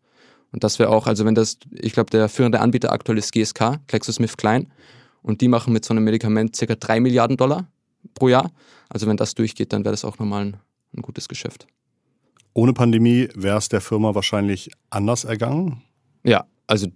Und 0.53 0.65
das 0.65 0.79
wäre 0.79 0.91
auch, 0.91 1.07
also 1.07 1.25
wenn 1.25 1.35
das, 1.35 1.59
ich 1.73 1.93
glaube, 1.93 2.11
der 2.11 2.29
führende 2.29 2.61
Anbieter 2.61 2.93
aktuell 2.93 3.19
ist 3.19 3.33
GSK, 3.33 3.81
GlaxoSmithKline, 3.87 4.67
und 5.23 5.41
die 5.41 5.49
machen 5.49 5.73
mit 5.73 5.85
so 5.85 5.93
einem 5.93 6.05
Medikament 6.05 6.57
circa 6.57 6.75
drei 6.77 7.01
Milliarden 7.01 7.37
Dollar 7.37 7.67
pro 8.15 8.29
Jahr. 8.29 8.51
Also 8.89 9.07
wenn 9.07 9.17
das 9.17 9.35
durchgeht, 9.35 9.73
dann 9.73 9.85
wäre 9.85 9.93
das 9.93 10.05
auch 10.05 10.19
nochmal 10.19 10.47
ein, 10.47 10.57
ein 10.97 11.03
gutes 11.03 11.29
Geschäft. 11.29 11.67
Ohne 12.55 12.73
Pandemie 12.73 13.29
wäre 13.35 13.59
es 13.59 13.69
der 13.69 13.81
Firma 13.81 14.15
wahrscheinlich 14.15 14.71
anders 14.91 15.25
ergangen? 15.25 15.83
Ja, 16.25 16.47
also 16.67 16.89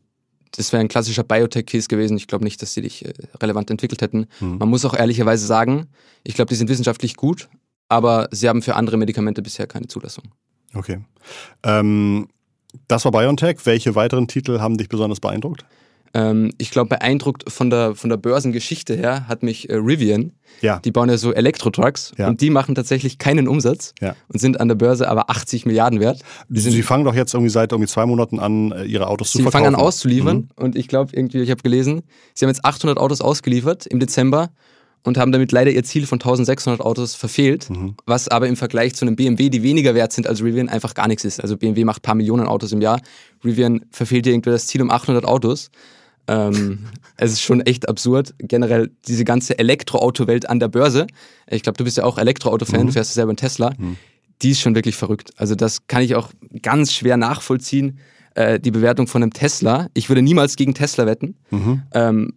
das 0.52 0.72
wäre 0.72 0.80
ein 0.80 0.88
klassischer 0.88 1.24
Biotech-Case 1.24 1.88
gewesen. 1.88 2.16
Ich 2.16 2.26
glaube 2.26 2.44
nicht, 2.44 2.62
dass 2.62 2.74
sie 2.74 2.82
dich 2.82 3.04
äh, 3.04 3.12
relevant 3.40 3.70
entwickelt 3.70 4.02
hätten. 4.02 4.26
Mhm. 4.40 4.58
Man 4.58 4.68
muss 4.68 4.84
auch 4.84 4.94
ehrlicherweise 4.94 5.46
sagen, 5.46 5.88
ich 6.24 6.34
glaube, 6.34 6.50
die 6.50 6.54
sind 6.54 6.68
wissenschaftlich 6.68 7.16
gut, 7.16 7.48
aber 7.88 8.28
sie 8.30 8.48
haben 8.48 8.62
für 8.62 8.76
andere 8.76 8.96
Medikamente 8.96 9.42
bisher 9.42 9.66
keine 9.66 9.88
Zulassung. 9.88 10.24
Okay. 10.74 11.00
Ähm, 11.62 12.28
das 12.88 13.04
war 13.04 13.12
BioNTech. 13.12 13.64
Welche 13.64 13.94
weiteren 13.94 14.28
Titel 14.28 14.60
haben 14.60 14.78
dich 14.78 14.88
besonders 14.88 15.20
beeindruckt? 15.20 15.64
Ähm, 16.14 16.52
ich 16.58 16.70
glaube, 16.70 16.88
beeindruckt 16.88 17.50
von 17.50 17.70
der, 17.70 17.94
von 17.94 18.10
der 18.10 18.18
Börsengeschichte 18.18 18.94
her 18.94 19.28
hat 19.28 19.42
mich 19.42 19.70
äh, 19.70 19.74
Rivian. 19.74 20.32
Ja. 20.60 20.78
Die 20.80 20.90
bauen 20.90 21.08
ja 21.08 21.16
so 21.16 21.32
Elektro-Trucks 21.32 22.12
ja. 22.18 22.28
und 22.28 22.40
die 22.40 22.50
machen 22.50 22.74
tatsächlich 22.74 23.18
keinen 23.18 23.48
Umsatz 23.48 23.94
ja. 24.00 24.14
und 24.28 24.38
sind 24.38 24.60
an 24.60 24.68
der 24.68 24.74
Börse 24.74 25.08
aber 25.08 25.30
80 25.30 25.64
Milliarden 25.64 26.00
wert. 26.00 26.20
Sie 26.50 26.82
fangen 26.82 27.04
doch 27.04 27.14
jetzt 27.14 27.32
irgendwie 27.32 27.50
seit 27.50 27.72
irgendwie 27.72 27.88
zwei 27.88 28.04
Monaten 28.04 28.38
an, 28.38 28.72
äh, 28.72 28.84
ihre 28.84 29.08
Autos 29.08 29.32
zu 29.32 29.38
verkaufen. 29.38 29.50
Sie 29.50 29.64
fangen 29.64 29.74
an 29.74 29.80
auszuliefern 29.80 30.36
mhm. 30.36 30.48
und 30.56 30.76
ich 30.76 30.88
glaube 30.88 31.12
irgendwie, 31.14 31.40
ich 31.40 31.50
habe 31.50 31.62
gelesen, 31.62 32.02
sie 32.34 32.44
haben 32.44 32.50
jetzt 32.50 32.64
800 32.64 32.98
Autos 32.98 33.22
ausgeliefert 33.22 33.86
im 33.86 33.98
Dezember 33.98 34.50
und 35.04 35.18
haben 35.18 35.32
damit 35.32 35.50
leider 35.52 35.70
ihr 35.70 35.82
Ziel 35.82 36.06
von 36.06 36.20
1600 36.20 36.80
Autos 36.80 37.14
verfehlt, 37.14 37.70
mhm. 37.70 37.96
was 38.06 38.28
aber 38.28 38.46
im 38.46 38.56
Vergleich 38.56 38.94
zu 38.94 39.04
einem 39.04 39.16
BMW, 39.16 39.48
die 39.48 39.62
weniger 39.62 39.94
wert 39.94 40.12
sind 40.12 40.26
als 40.26 40.42
Rivian, 40.42 40.68
einfach 40.68 40.94
gar 40.94 41.08
nichts 41.08 41.24
ist. 41.24 41.40
Also 41.40 41.56
BMW 41.56 41.84
macht 41.84 42.00
ein 42.00 42.02
paar 42.02 42.14
Millionen 42.14 42.46
Autos 42.46 42.72
im 42.72 42.80
Jahr, 42.80 43.00
Rivian 43.44 43.84
verfehlt 43.90 44.26
irgendwie 44.26 44.50
das 44.50 44.66
Ziel 44.66 44.82
um 44.82 44.90
800 44.90 45.24
Autos. 45.24 45.70
Ähm, 46.28 46.86
es 47.16 47.32
ist 47.32 47.42
schon 47.42 47.60
echt 47.60 47.88
absurd. 47.88 48.34
Generell 48.38 48.90
diese 49.06 49.24
ganze 49.24 49.58
Elektroauto-Welt 49.58 50.48
an 50.48 50.60
der 50.60 50.68
Börse. 50.68 51.06
Ich 51.48 51.62
glaube, 51.62 51.76
du 51.76 51.84
bist 51.84 51.96
ja 51.96 52.04
auch 52.04 52.18
Elektroauto-Fan, 52.18 52.82
mhm. 52.82 52.86
du 52.86 52.92
fährst 52.92 53.12
ja 53.12 53.14
selber 53.14 53.30
einen 53.30 53.36
Tesla. 53.36 53.72
Mhm. 53.76 53.96
Die 54.42 54.50
ist 54.50 54.60
schon 54.60 54.74
wirklich 54.74 54.96
verrückt. 54.96 55.30
Also 55.36 55.54
das 55.54 55.86
kann 55.86 56.02
ich 56.02 56.14
auch 56.14 56.30
ganz 56.62 56.92
schwer 56.92 57.16
nachvollziehen. 57.16 57.98
Äh, 58.34 58.58
die 58.58 58.70
Bewertung 58.70 59.06
von 59.06 59.22
einem 59.22 59.32
Tesla. 59.32 59.88
Ich 59.94 60.08
würde 60.08 60.22
niemals 60.22 60.56
gegen 60.56 60.74
Tesla 60.74 61.06
wetten. 61.06 61.36
Mhm. 61.50 61.82
Ähm, 61.92 62.32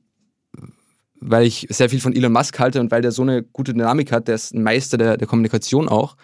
weil 1.19 1.47
ich 1.47 1.67
sehr 1.69 1.89
viel 1.89 1.99
von 1.99 2.13
Elon 2.13 2.33
Musk 2.33 2.59
halte 2.59 2.79
und 2.79 2.91
weil 2.91 3.01
der 3.01 3.11
so 3.11 3.23
eine 3.23 3.41
gute 3.41 3.73
Dynamik 3.73 4.11
hat, 4.11 4.27
der 4.27 4.35
ist 4.35 4.53
ein 4.53 4.61
Meister 4.61 4.97
der, 4.97 5.17
der 5.17 5.27
Kommunikation 5.27 5.89
auch. 5.89 6.17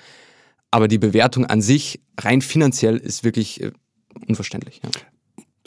Aber 0.69 0.87
die 0.87 0.99
Bewertung 0.99 1.45
an 1.45 1.61
sich, 1.61 2.01
rein 2.19 2.41
finanziell, 2.41 2.97
ist 2.97 3.23
wirklich 3.23 3.61
äh, 3.61 3.71
unverständlich. 4.27 4.81
Ja 4.83 4.89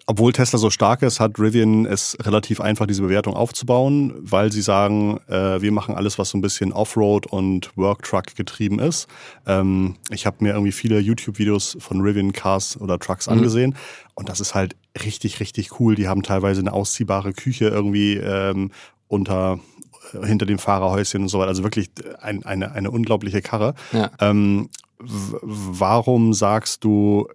obwohl 0.07 0.33
Tesla 0.33 0.59
so 0.59 0.71
stark 0.71 1.03
ist, 1.03 1.21
hat 1.21 1.39
Rivian 1.39 1.87
es 1.87 2.17
relativ 2.21 2.61
einfach, 2.61 2.87
diese 2.87 3.03
Bewertung 3.03 3.35
aufzubauen, 3.35 4.13
weil 4.19 4.53
sie 4.53 4.61
sagen, 4.61 5.19
äh, 5.29 5.63
wir 5.63 5.73
machen 5.73 5.95
alles, 5.95 6.19
was 6.19 6.31
so 6.31 6.39
ein 6.39 6.43
bisschen 6.43 6.73
Offroad 6.73 7.27
und 7.27 7.77
Worktruck 7.77 8.35
getrieben 8.35 8.79
ist. 8.79 9.09
Ähm, 9.47 9.97
ich 10.11 10.27
habe 10.27 10.37
mir 10.41 10.53
irgendwie 10.53 10.73
viele 10.73 10.99
YouTube-Videos 10.99 11.79
von 11.81 12.01
Rivian 12.01 12.33
Cars 12.33 12.79
oder 12.81 12.99
Trucks 12.99 13.27
mhm. 13.27 13.35
angesehen 13.35 13.77
und 14.15 14.29
das 14.29 14.41
ist 14.41 14.55
halt 14.55 14.77
richtig, 15.03 15.41
richtig 15.41 15.81
cool. 15.81 15.95
Die 15.95 16.09
haben 16.09 16.23
teilweise 16.23 16.61
eine 16.61 16.73
ausziehbare 16.73 17.33
Küche 17.33 17.69
irgendwie 17.69 18.17
ähm, 18.17 18.71
unter 19.09 19.59
äh, 20.13 20.27
hinter 20.27 20.47
dem 20.47 20.59
Fahrerhäuschen 20.59 21.23
und 21.23 21.29
so 21.29 21.39
weiter. 21.39 21.49
Also 21.49 21.63
wirklich 21.63 21.91
ein, 22.21 22.45
eine, 22.45 22.73
eine 22.73 22.91
unglaubliche 22.91 23.43
Karre. 23.43 23.75
Ja. 23.93 24.11
Ähm, 24.21 24.69
warum 24.99 26.35
sagst 26.35 26.85
du, 26.85 27.29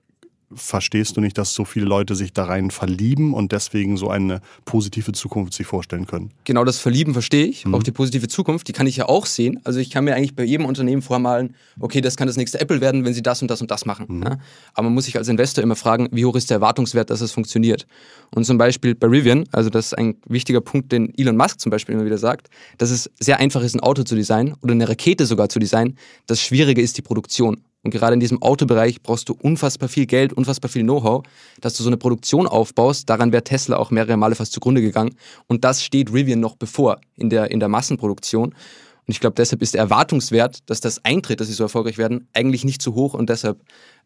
verstehst 0.54 1.18
du 1.18 1.22
nicht, 1.22 1.38
dass 1.38 1.54
so 1.54 1.66
viele 1.66 1.86
Leute 1.86 2.16
sich 2.16 2.34
da 2.34 2.46
rein 2.46 2.72
verlieben 2.72 3.34
und 3.34 3.52
deswegen 3.52 3.98
so 3.98 4.10
eine 4.10 4.42
positive 4.66 5.12
Zukunft 5.12 5.54
sich 5.54 5.68
vorstellen 5.68 6.08
können? 6.08 6.32
Genau 6.44 6.64
das 6.64 6.80
Verlieben 6.80 7.14
verstehe 7.14 7.46
ich. 7.46 7.66
Mhm. 7.66 7.76
Auch 7.76 7.84
die 7.84 7.92
positive 7.92 8.28
Zukunft, 8.28 8.68
die 8.68 8.74
kann 8.74 8.88
ich 8.88 8.98
ja 8.98 9.08
auch 9.08 9.26
sehen. 9.26 9.60
Also 9.64 9.80
ich 9.80 9.90
kann 9.90 10.06
mir 10.06 10.16
eigentlich 10.16 10.36
bei 10.36 10.44
jedem 10.44 10.66
Unternehmen 10.66 11.02
vormalen, 11.02 11.56
okay, 11.80 12.02
das 12.02 12.18
kann 12.18 12.28
das 12.28 12.38
nächste 12.38 12.60
Apple 12.60 12.82
werden, 12.82 13.06
wenn 13.06 13.14
sie 13.14 13.22
das 13.22 13.42
und 13.42 13.50
das 13.50 13.62
und 13.62 13.70
das 13.72 13.86
machen. 13.86 14.06
Mhm. 14.10 14.24
Ja? 14.24 14.38
Aber 14.74 14.86
man 14.86 14.94
muss 14.94 15.06
sich 15.06 15.18
als 15.18 15.28
Investor 15.28 15.64
immer 15.64 15.76
fragen, 15.76 16.08
wie 16.12 16.26
hoch 16.26 16.36
ist 16.36 16.50
der 16.50 16.56
Erwartungswert, 16.56 17.10
dass 17.10 17.22
es 17.22 17.32
funktioniert? 17.32 17.86
Und 18.34 18.46
zum 18.46 18.58
Beispiel 18.58 18.96
bei 18.96 19.08
Rivian, 19.08 19.46
also 19.52 19.70
das 19.70 19.88
ist 19.88 19.98
ein 19.98 20.16
wichtiger 20.28 20.62
Punkt, 20.62 20.92
den 20.92 21.14
Elon 21.18 21.38
Musk 21.38 21.60
zum 21.60 21.70
Beispiel 21.70 21.96
immer 21.96 22.06
wieder 22.06 22.18
sagt, 22.18 22.50
dass 22.78 22.90
es 22.90 23.10
sehr 23.20 23.40
einfach 23.40 23.62
ist, 23.62 23.76
ein 23.76 23.80
Auto 23.80 24.04
zu 24.04 24.16
designen 24.16 24.56
oder 24.62 24.74
eine 24.74 24.90
Rakete 24.90 25.26
sogar 25.26 25.50
zu 25.50 25.60
designen. 25.60 25.98
Das 26.28 26.42
Schwierige 26.42 26.82
ist 26.82 26.98
die 26.98 27.02
Produktion. 27.02 27.62
Und 27.82 27.92
gerade 27.92 28.14
in 28.14 28.20
diesem 28.20 28.42
Autobereich 28.42 29.02
brauchst 29.02 29.30
du 29.30 29.38
unfassbar 29.42 29.88
viel 29.88 30.06
Geld, 30.06 30.34
unfassbar 30.34 30.70
viel 30.70 30.84
Know-how, 30.84 31.24
dass 31.62 31.76
du 31.76 31.84
so 31.84 31.90
eine 31.90 31.98
Produktion 31.98 32.46
aufbaust. 32.46 33.10
Daran 33.10 33.32
wäre 33.32 33.44
Tesla 33.44 33.78
auch 33.78 33.90
mehrere 33.90 34.18
Male 34.18 34.36
fast 34.36 34.52
zugrunde 34.52 34.82
gegangen. 34.82 35.16
Und 35.48 35.64
das 35.64 35.84
steht 35.84 36.12
Rivian 36.12 36.40
noch 36.40 36.56
bevor 36.56 37.00
in 37.16 37.30
der, 37.30 37.52
in 37.52 37.60
der 37.60 37.70
Massenproduktion. 37.70 38.50
Und 38.50 39.14
ich 39.14 39.22
glaube, 39.22 39.36
deshalb 39.36 39.62
ist 39.62 39.74
der 39.74 39.82
Erwartungswert, 39.82 40.70
dass 40.70 40.82
das 40.82 41.04
eintritt, 41.06 41.40
dass 41.40 41.48
sie 41.48 41.54
so 41.54 41.64
erfolgreich 41.64 41.98
werden, 41.98 42.28
eigentlich 42.34 42.66
nicht 42.66 42.82
zu 42.82 42.96
hoch 42.96 43.14
und 43.14 43.30
deshalb 43.30 43.62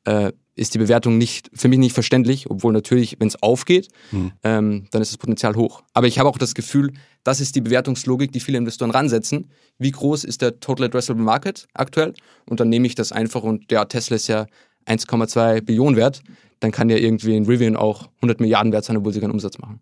äh, 0.06 0.32
ist 0.56 0.74
die 0.74 0.78
Bewertung 0.78 1.18
nicht 1.18 1.50
für 1.54 1.68
mich 1.68 1.80
nicht 1.80 1.94
verständlich, 1.94 2.50
obwohl 2.50 2.74
natürlich, 2.74 3.18
wenn 3.20 3.28
es 3.28 3.42
aufgeht, 3.42 3.90
mhm. 4.12 4.32
ähm, 4.44 4.86
dann 4.92 5.02
ist 5.02 5.12
das 5.12 5.18
Potenzial 5.18 5.56
hoch. 5.56 5.84
Aber 5.94 6.08
ich 6.08 6.20
habe 6.20 6.30
auch 6.30 6.38
das 6.38 6.54
Gefühl, 6.54 6.94
das 7.24 7.40
ist 7.42 7.56
die 7.56 7.62
Bewertungslogik, 7.62 8.32
die 8.32 8.40
viele 8.40 8.58
Investoren 8.58 8.92
ransetzen. 8.92 9.50
Wie 9.80 9.92
groß 9.92 10.24
ist 10.24 10.42
der 10.42 10.60
Total 10.60 10.88
Addressable 10.88 11.24
Market 11.24 11.68
aktuell? 11.74 12.14
Und 12.46 12.60
dann 12.60 12.70
nehme 12.70 12.86
ich 12.86 12.96
das 12.96 13.12
einfach 13.12 13.44
und 13.44 13.72
ja, 13.72 13.86
Tesla 13.86 14.16
ist 14.16 14.28
ja 14.28 14.46
1,2 14.86 15.62
Billionen 15.62 15.96
wert. 15.96 16.22
Dann 16.60 16.72
kann 16.72 16.90
ja 16.90 16.98
irgendwie 16.98 17.36
ein 17.36 17.46
Rivian 17.46 17.76
auch 17.76 18.10
100 18.18 18.40
Milliarden 18.40 18.72
wert 18.72 18.86
sein, 18.86 18.98
obwohl 18.98 19.14
sie 19.14 19.22
keinen 19.22 19.32
Umsatz 19.32 19.58
machen. 19.58 19.80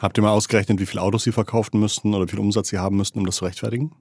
Habt 0.00 0.18
ihr 0.18 0.22
mal 0.22 0.30
ausgerechnet, 0.30 0.80
wie 0.80 0.86
viele 0.86 1.02
Autos 1.02 1.24
sie 1.24 1.32
verkaufen 1.32 1.80
müssten 1.80 2.14
oder 2.14 2.26
wie 2.26 2.30
viel 2.30 2.40
Umsatz 2.40 2.68
sie 2.68 2.78
haben 2.78 2.96
müssten, 2.96 3.18
um 3.18 3.26
das 3.26 3.36
zu 3.36 3.44
rechtfertigen? 3.44 3.92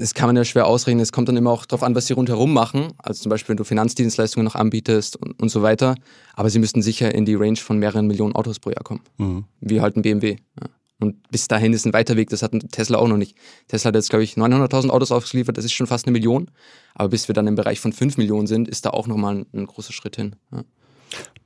Das 0.00 0.14
kann 0.14 0.28
man 0.28 0.36
ja 0.36 0.44
schwer 0.44 0.66
ausrechnen. 0.66 1.02
Es 1.02 1.12
kommt 1.12 1.28
dann 1.28 1.36
immer 1.36 1.50
auch 1.50 1.66
darauf 1.66 1.82
an, 1.82 1.94
was 1.94 2.06
sie 2.06 2.14
rundherum 2.14 2.52
machen. 2.52 2.92
Also 2.98 3.22
zum 3.22 3.30
Beispiel, 3.30 3.50
wenn 3.50 3.58
du 3.58 3.64
Finanzdienstleistungen 3.64 4.44
noch 4.44 4.54
anbietest 4.54 5.16
und, 5.16 5.40
und 5.40 5.48
so 5.50 5.62
weiter. 5.62 5.94
Aber 6.34 6.50
sie 6.50 6.58
müssten 6.58 6.82
sicher 6.82 7.14
in 7.14 7.24
die 7.24 7.34
Range 7.34 7.56
von 7.56 7.78
mehreren 7.78 8.06
Millionen 8.06 8.34
Autos 8.34 8.58
pro 8.58 8.70
Jahr 8.70 8.82
kommen. 8.82 9.02
Mhm. 9.18 9.44
Wie 9.60 9.80
halt 9.80 9.96
ein 9.96 10.02
BMW. 10.02 10.36
Ja. 10.60 10.68
Und 11.00 11.30
bis 11.30 11.48
dahin 11.48 11.72
ist 11.72 11.86
ein 11.86 11.94
weiter 11.94 12.16
Weg, 12.16 12.28
das 12.28 12.42
hat 12.42 12.52
Tesla 12.72 12.98
auch 12.98 13.08
noch 13.08 13.16
nicht. 13.16 13.36
Tesla 13.68 13.88
hat 13.88 13.94
jetzt, 13.94 14.10
glaube 14.10 14.22
ich, 14.22 14.34
900.000 14.34 14.90
Autos 14.90 15.10
ausgeliefert, 15.10 15.56
das 15.56 15.64
ist 15.64 15.72
schon 15.72 15.86
fast 15.86 16.06
eine 16.06 16.12
Million. 16.12 16.50
Aber 16.94 17.08
bis 17.08 17.26
wir 17.26 17.34
dann 17.34 17.46
im 17.46 17.54
Bereich 17.54 17.80
von 17.80 17.94
5 17.94 18.18
Millionen 18.18 18.46
sind, 18.46 18.68
ist 18.68 18.84
da 18.84 18.90
auch 18.90 19.06
nochmal 19.06 19.36
ein, 19.36 19.46
ein 19.54 19.66
großer 19.66 19.94
Schritt 19.94 20.16
hin. 20.16 20.36
Ja. 20.52 20.62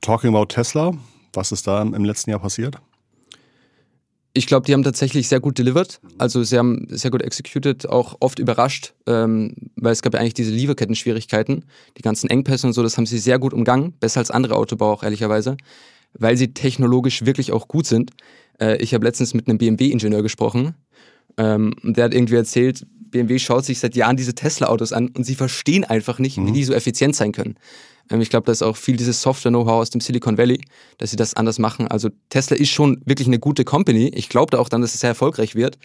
Talking 0.01 0.35
about 0.35 0.47
Tesla, 0.47 0.93
was 1.33 1.53
ist 1.53 1.67
da 1.67 1.81
im 1.81 2.03
letzten 2.03 2.31
Jahr 2.31 2.39
passiert? 2.39 2.75
Ich 4.37 4.47
glaube, 4.47 4.65
die 4.65 4.73
haben 4.73 4.83
tatsächlich 4.83 5.29
sehr 5.29 5.39
gut 5.39 5.57
delivered. 5.57 6.01
Also 6.17 6.43
sie 6.43 6.57
haben 6.57 6.87
sehr 6.89 7.09
gut 7.09 7.21
executed, 7.21 7.87
auch 7.87 8.17
oft 8.19 8.37
überrascht, 8.37 8.93
ähm, 9.07 9.55
weil 9.77 9.93
es 9.93 10.01
gab 10.01 10.13
ja 10.13 10.19
eigentlich 10.19 10.33
diese 10.33 10.51
Lieferketten-Schwierigkeiten. 10.51 11.63
Die 11.97 12.01
ganzen 12.01 12.29
Engpässe 12.29 12.67
und 12.67 12.73
so, 12.73 12.83
das 12.83 12.97
haben 12.97 13.05
sie 13.05 13.17
sehr 13.17 13.39
gut 13.39 13.53
umgangen. 13.53 13.93
Besser 13.97 14.19
als 14.19 14.31
andere 14.31 14.57
Autobauer 14.57 14.91
auch, 14.91 15.03
ehrlicherweise. 15.03 15.55
Weil 16.13 16.35
sie 16.35 16.53
technologisch 16.53 17.25
wirklich 17.25 17.53
auch 17.53 17.69
gut 17.69 17.85
sind. 17.85 18.11
Äh, 18.59 18.75
ich 18.83 18.93
habe 18.93 19.05
letztens 19.05 19.33
mit 19.33 19.47
einem 19.47 19.57
BMW-Ingenieur 19.57 20.21
gesprochen. 20.21 20.75
Ähm, 21.37 21.73
und 21.81 21.95
der 21.95 22.03
hat 22.03 22.13
irgendwie 22.13 22.35
erzählt, 22.35 22.85
BMW 23.11 23.39
schaut 23.39 23.63
sich 23.63 23.79
seit 23.79 23.95
Jahren 23.95 24.17
diese 24.17 24.35
Tesla-Autos 24.35 24.91
an 24.91 25.07
und 25.15 25.23
sie 25.23 25.35
verstehen 25.35 25.85
einfach 25.85 26.19
nicht, 26.19 26.37
mhm. 26.37 26.47
wie 26.47 26.51
die 26.51 26.63
so 26.65 26.73
effizient 26.73 27.15
sein 27.15 27.31
können. 27.31 27.55
Ähm, 28.09 28.21
ich 28.21 28.29
glaube, 28.29 28.45
da 28.45 28.51
ist 28.51 28.61
auch 28.61 28.75
viel 28.75 28.97
dieses 28.97 29.21
Software-Know-how 29.21 29.81
aus 29.81 29.89
dem 29.89 30.01
Silicon 30.01 30.37
Valley, 30.37 30.61
dass 30.97 31.11
sie 31.11 31.15
das 31.15 31.33
anders 31.33 31.59
machen. 31.59 31.87
Also 31.87 32.09
Tesla 32.29 32.57
ist 32.57 32.69
schon 32.69 33.01
wirklich 33.05 33.27
eine 33.27 33.39
gute 33.39 33.63
Company. 33.63 34.11
Ich 34.13 34.29
glaube 34.29 34.51
da 34.51 34.59
auch 34.59 34.69
dann, 34.69 34.81
dass 34.81 34.93
es 34.93 35.01
sehr 35.01 35.09
erfolgreich 35.09 35.55
wird. 35.55 35.77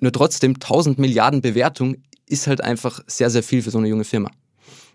Nur 0.00 0.12
trotzdem, 0.12 0.54
1000 0.54 0.98
Milliarden 0.98 1.40
Bewertung 1.40 1.96
ist 2.26 2.46
halt 2.46 2.62
einfach 2.62 3.00
sehr, 3.06 3.30
sehr 3.30 3.42
viel 3.42 3.62
für 3.62 3.70
so 3.70 3.78
eine 3.78 3.88
junge 3.88 4.04
Firma. 4.04 4.30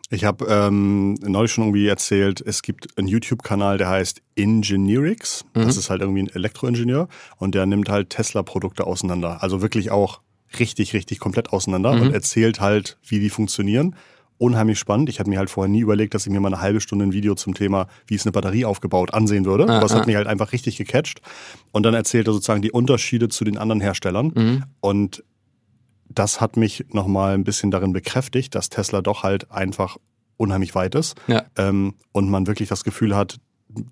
Ich 0.10 0.26
habe 0.26 0.46
ähm, 0.48 1.16
neulich 1.16 1.52
schon 1.52 1.64
irgendwie 1.64 1.88
erzählt, 1.88 2.40
es 2.46 2.62
gibt 2.62 2.98
einen 2.98 3.08
YouTube-Kanal, 3.08 3.80
der 3.80 3.90
heißt 3.90 4.22
Engineerix. 4.36 5.44
Mhm. 5.56 5.62
Das 5.62 5.76
ist 5.76 5.90
halt 5.90 6.02
irgendwie 6.02 6.22
ein 6.22 6.30
Elektroingenieur 6.30 7.08
und 7.38 7.56
der 7.56 7.66
nimmt 7.66 7.90
halt 7.90 8.12
Tesla-Produkte 8.12 8.86
auseinander. 8.86 9.42
Also 9.42 9.62
wirklich 9.62 9.90
auch 9.90 10.22
richtig, 10.60 10.94
richtig 10.94 11.20
komplett 11.20 11.52
auseinander 11.52 11.94
mhm. 11.94 12.02
und 12.02 12.14
erzählt 12.14 12.60
halt, 12.60 12.98
wie 13.08 13.20
die 13.20 13.32
funktionieren 13.32 13.96
unheimlich 14.38 14.80
spannend. 14.80 15.10
Ich 15.10 15.20
hatte 15.20 15.30
mir 15.30 15.40
halt 15.40 15.50
vorher 15.50 15.70
nie 15.70 15.82
überlegt, 15.82 16.14
dass 16.14 16.26
ich 16.26 16.32
mir 16.32 16.40
mal 16.40 16.54
eine 16.54 16.62
halbe 16.62 16.82
Stunde 16.82 17.06
ein 17.06 17.14
Video 17.14 17.36
zum 17.36 17.54
Thema, 17.54 17.88
wie 18.08 18.16
ist 18.16 18.26
eine 18.26 18.32
Batterie 18.32 18.66
aufgebaut, 18.66 19.14
ansehen 19.14 19.46
würde. 19.46 19.68
Ah, 19.68 19.78
Aber 19.78 19.86
es 19.86 19.94
ah. 19.94 20.00
hat 20.00 20.08
mich 20.08 20.16
halt 20.16 20.28
einfach 20.28 20.52
richtig 20.52 20.78
gecatcht. 20.78 21.22
Und 21.72 21.84
dann 21.84 21.94
erzählt 21.94 22.28
er 22.28 22.34
sozusagen 22.34 22.62
die 22.62 22.72
Unterschiede 22.72 23.30
zu 23.30 23.44
den 23.44 23.58
anderen 23.58 23.82
Herstellern. 23.82 24.32
Mhm. 24.36 24.64
Und 24.82 25.24
das 26.10 26.42
hat 26.42 26.58
mich 26.58 26.86
nochmal 26.92 27.34
ein 27.34 27.44
bisschen 27.44 27.72
darin 27.72 27.94
bekräftigt, 27.94 28.54
dass 28.56 28.70
Tesla 28.70 29.02
doch 29.02 29.24
halt 29.24 29.52
einfach 29.52 29.98
unheimlich 30.38 30.76
weit 30.76 30.96
ist. 30.96 31.16
Ja. 31.28 31.46
Ähm, 31.58 31.96
und 32.12 32.30
man 32.30 32.48
wirklich 32.48 32.70
das 32.70 32.84
Gefühl 32.84 33.16
hat, 33.16 33.40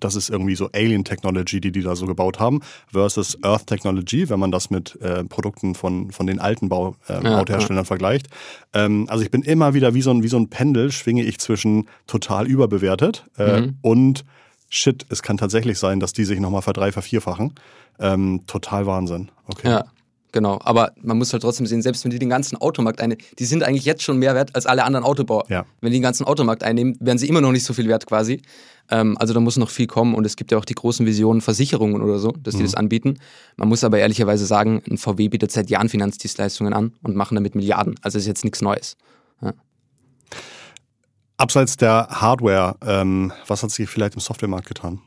das 0.00 0.14
ist 0.14 0.30
irgendwie 0.30 0.54
so 0.54 0.68
Alien 0.72 1.04
Technology, 1.04 1.60
die 1.60 1.72
die 1.72 1.82
da 1.82 1.96
so 1.96 2.06
gebaut 2.06 2.40
haben, 2.40 2.60
versus 2.92 3.38
Earth 3.42 3.66
Technology, 3.66 4.28
wenn 4.28 4.38
man 4.38 4.50
das 4.50 4.70
mit 4.70 5.00
äh, 5.00 5.24
Produkten 5.24 5.74
von, 5.74 6.10
von 6.10 6.26
den 6.26 6.38
alten 6.38 6.68
Bau, 6.68 6.96
äh, 7.08 7.22
ja, 7.22 7.38
Autoherstellern 7.38 7.82
ja. 7.82 7.86
vergleicht. 7.86 8.28
Ähm, 8.72 9.06
also 9.08 9.24
ich 9.24 9.30
bin 9.30 9.42
immer 9.42 9.74
wieder 9.74 9.94
wie 9.94 10.02
so, 10.02 10.10
ein, 10.10 10.22
wie 10.22 10.28
so 10.28 10.38
ein 10.38 10.48
Pendel, 10.48 10.92
schwinge 10.92 11.22
ich 11.24 11.38
zwischen 11.38 11.88
total 12.06 12.46
überbewertet 12.46 13.24
äh, 13.38 13.60
mhm. 13.62 13.76
und 13.82 14.24
shit, 14.68 15.04
es 15.10 15.22
kann 15.22 15.36
tatsächlich 15.36 15.78
sein, 15.78 16.00
dass 16.00 16.12
die 16.12 16.24
sich 16.24 16.40
nochmal 16.40 16.62
verdrei, 16.62 16.92
vervierfachen. 16.92 17.54
Ähm, 17.98 18.42
total 18.46 18.86
Wahnsinn. 18.86 19.30
Okay. 19.46 19.68
Ja. 19.68 19.84
Genau, 20.32 20.58
aber 20.64 20.92
man 21.02 21.18
muss 21.18 21.30
halt 21.34 21.42
trotzdem 21.42 21.66
sehen, 21.66 21.82
selbst 21.82 22.04
wenn 22.04 22.10
die 22.10 22.18
den 22.18 22.30
ganzen 22.30 22.56
Automarkt 22.56 23.02
einnehmen, 23.02 23.22
die 23.38 23.44
sind 23.44 23.62
eigentlich 23.62 23.84
jetzt 23.84 24.02
schon 24.02 24.18
mehr 24.18 24.34
wert 24.34 24.54
als 24.54 24.64
alle 24.64 24.84
anderen 24.84 25.04
Autobauer. 25.04 25.44
Ja. 25.50 25.66
Wenn 25.82 25.90
die 25.90 25.98
den 25.98 26.02
ganzen 26.02 26.24
Automarkt 26.24 26.62
einnehmen, 26.62 26.96
werden 27.00 27.18
sie 27.18 27.28
immer 27.28 27.42
noch 27.42 27.52
nicht 27.52 27.64
so 27.64 27.74
viel 27.74 27.86
wert 27.86 28.06
quasi. 28.06 28.40
Ähm, 28.90 29.18
also 29.18 29.34
da 29.34 29.40
muss 29.40 29.58
noch 29.58 29.68
viel 29.68 29.86
kommen 29.86 30.14
und 30.14 30.24
es 30.24 30.36
gibt 30.36 30.50
ja 30.50 30.56
auch 30.56 30.64
die 30.64 30.74
großen 30.74 31.04
Visionen, 31.04 31.42
Versicherungen 31.42 32.00
oder 32.00 32.18
so, 32.18 32.32
dass 32.32 32.54
die 32.54 32.60
mhm. 32.60 32.66
das 32.66 32.74
anbieten. 32.74 33.18
Man 33.56 33.68
muss 33.68 33.84
aber 33.84 33.98
ehrlicherweise 33.98 34.46
sagen, 34.46 34.82
ein 34.90 34.96
VW 34.96 35.28
bietet 35.28 35.52
seit 35.52 35.68
Jahren 35.68 35.90
Finanzdienstleistungen 35.90 36.72
an 36.72 36.94
und 37.02 37.14
machen 37.14 37.34
damit 37.34 37.54
Milliarden. 37.54 37.96
Also 38.00 38.16
ist 38.16 38.26
jetzt 38.26 38.42
nichts 38.42 38.62
Neues. 38.62 38.96
Ja. 39.42 39.52
Abseits 41.36 41.76
der 41.76 42.08
Hardware, 42.08 42.76
ähm, 42.86 43.32
was 43.46 43.62
hat 43.62 43.70
sich 43.70 43.88
vielleicht 43.90 44.14
im 44.14 44.20
Softwaremarkt 44.20 44.66
getan? 44.66 45.02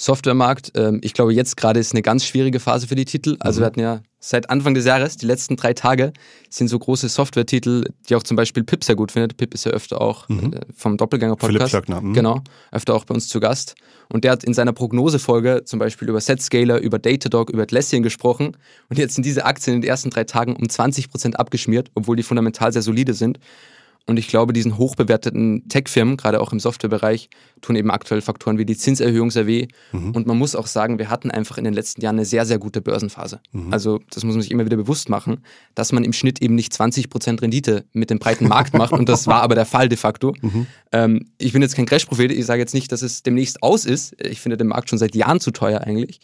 Softwaremarkt, 0.00 0.72
ähm, 0.76 1.00
ich 1.02 1.12
glaube, 1.12 1.34
jetzt 1.34 1.56
gerade 1.56 1.80
ist 1.80 1.92
eine 1.92 2.02
ganz 2.02 2.24
schwierige 2.24 2.60
Phase 2.60 2.86
für 2.86 2.94
die 2.94 3.04
Titel. 3.04 3.36
Also 3.40 3.58
mhm. 3.58 3.62
wir 3.62 3.66
hatten 3.66 3.80
ja 3.80 4.00
seit 4.20 4.48
Anfang 4.48 4.74
des 4.74 4.84
Jahres, 4.84 5.16
die 5.16 5.26
letzten 5.26 5.56
drei 5.56 5.74
Tage, 5.74 6.12
sind 6.50 6.68
so 6.68 6.78
große 6.78 7.08
Software-Titel, 7.08 7.84
die 8.08 8.14
auch 8.14 8.22
zum 8.22 8.36
Beispiel 8.36 8.62
Pip 8.62 8.84
sehr 8.84 8.94
gut 8.94 9.12
findet. 9.12 9.36
Pip 9.36 9.54
ist 9.54 9.64
ja 9.64 9.72
öfter 9.72 10.00
auch 10.00 10.28
mhm. 10.28 10.52
Äh, 10.52 10.60
vom 10.74 10.96
Doppelgänger-Podcast. 10.96 11.88
Mhm. 11.88 12.14
Genau, 12.14 12.40
öfter 12.70 12.94
auch 12.94 13.04
bei 13.04 13.14
uns 13.14 13.26
zu 13.26 13.40
Gast. 13.40 13.74
Und 14.08 14.22
der 14.22 14.32
hat 14.32 14.44
in 14.44 14.54
seiner 14.54 14.72
Prognosefolge 14.72 15.62
zum 15.64 15.80
Beispiel 15.80 16.08
über 16.08 16.20
Setscaler, 16.20 16.80
über 16.80 17.00
Datadog, 17.00 17.50
über 17.50 17.64
Atlassian 17.64 18.04
gesprochen. 18.04 18.56
Und 18.88 18.98
jetzt 18.98 19.16
sind 19.16 19.26
diese 19.26 19.44
Aktien 19.44 19.76
in 19.76 19.82
den 19.82 19.90
ersten 19.90 20.10
drei 20.10 20.24
Tagen 20.24 20.54
um 20.54 20.68
20 20.68 21.10
Prozent 21.10 21.38
abgeschmiert, 21.38 21.90
obwohl 21.94 22.14
die 22.14 22.22
fundamental 22.22 22.72
sehr 22.72 22.82
solide 22.82 23.14
sind. 23.14 23.40
Und 24.08 24.18
ich 24.18 24.28
glaube, 24.28 24.54
diesen 24.54 24.78
hochbewerteten 24.78 25.68
Tech-Firmen, 25.68 26.16
gerade 26.16 26.40
auch 26.40 26.50
im 26.50 26.60
Softwarebereich, 26.60 27.28
tun 27.60 27.76
eben 27.76 27.90
aktuell 27.90 28.22
Faktoren 28.22 28.56
wie 28.56 28.64
die 28.64 28.76
Zinserhöhung 28.76 29.30
sehr 29.30 29.46
weh. 29.46 29.68
Mhm. 29.92 30.12
Und 30.12 30.26
man 30.26 30.38
muss 30.38 30.56
auch 30.56 30.66
sagen, 30.66 30.98
wir 30.98 31.10
hatten 31.10 31.30
einfach 31.30 31.58
in 31.58 31.64
den 31.64 31.74
letzten 31.74 32.00
Jahren 32.00 32.16
eine 32.16 32.24
sehr, 32.24 32.46
sehr 32.46 32.58
gute 32.58 32.80
Börsenphase. 32.80 33.40
Mhm. 33.52 33.70
Also 33.70 34.00
das 34.10 34.24
muss 34.24 34.34
man 34.34 34.40
sich 34.40 34.50
immer 34.50 34.64
wieder 34.64 34.78
bewusst 34.78 35.10
machen, 35.10 35.42
dass 35.74 35.92
man 35.92 36.04
im 36.04 36.14
Schnitt 36.14 36.40
eben 36.40 36.54
nicht 36.54 36.72
20% 36.72 37.42
Rendite 37.42 37.84
mit 37.92 38.08
dem 38.08 38.18
breiten 38.18 38.48
Markt 38.48 38.72
macht. 38.72 38.92
Und 38.92 39.10
das 39.10 39.26
war 39.26 39.42
aber 39.42 39.54
der 39.54 39.66
Fall 39.66 39.90
de 39.90 39.98
facto. 39.98 40.34
Mhm. 40.40 40.66
Ähm, 40.90 41.26
ich 41.36 41.52
bin 41.52 41.60
jetzt 41.60 41.76
kein 41.76 41.84
Crash-Prophet. 41.84 42.32
Ich 42.32 42.46
sage 42.46 42.60
jetzt 42.60 42.72
nicht, 42.72 42.90
dass 42.90 43.02
es 43.02 43.22
demnächst 43.22 43.62
aus 43.62 43.84
ist. 43.84 44.16
Ich 44.22 44.40
finde 44.40 44.56
den 44.56 44.68
Markt 44.68 44.88
schon 44.88 44.98
seit 44.98 45.14
Jahren 45.14 45.40
zu 45.40 45.50
teuer 45.50 45.82
eigentlich. 45.82 46.20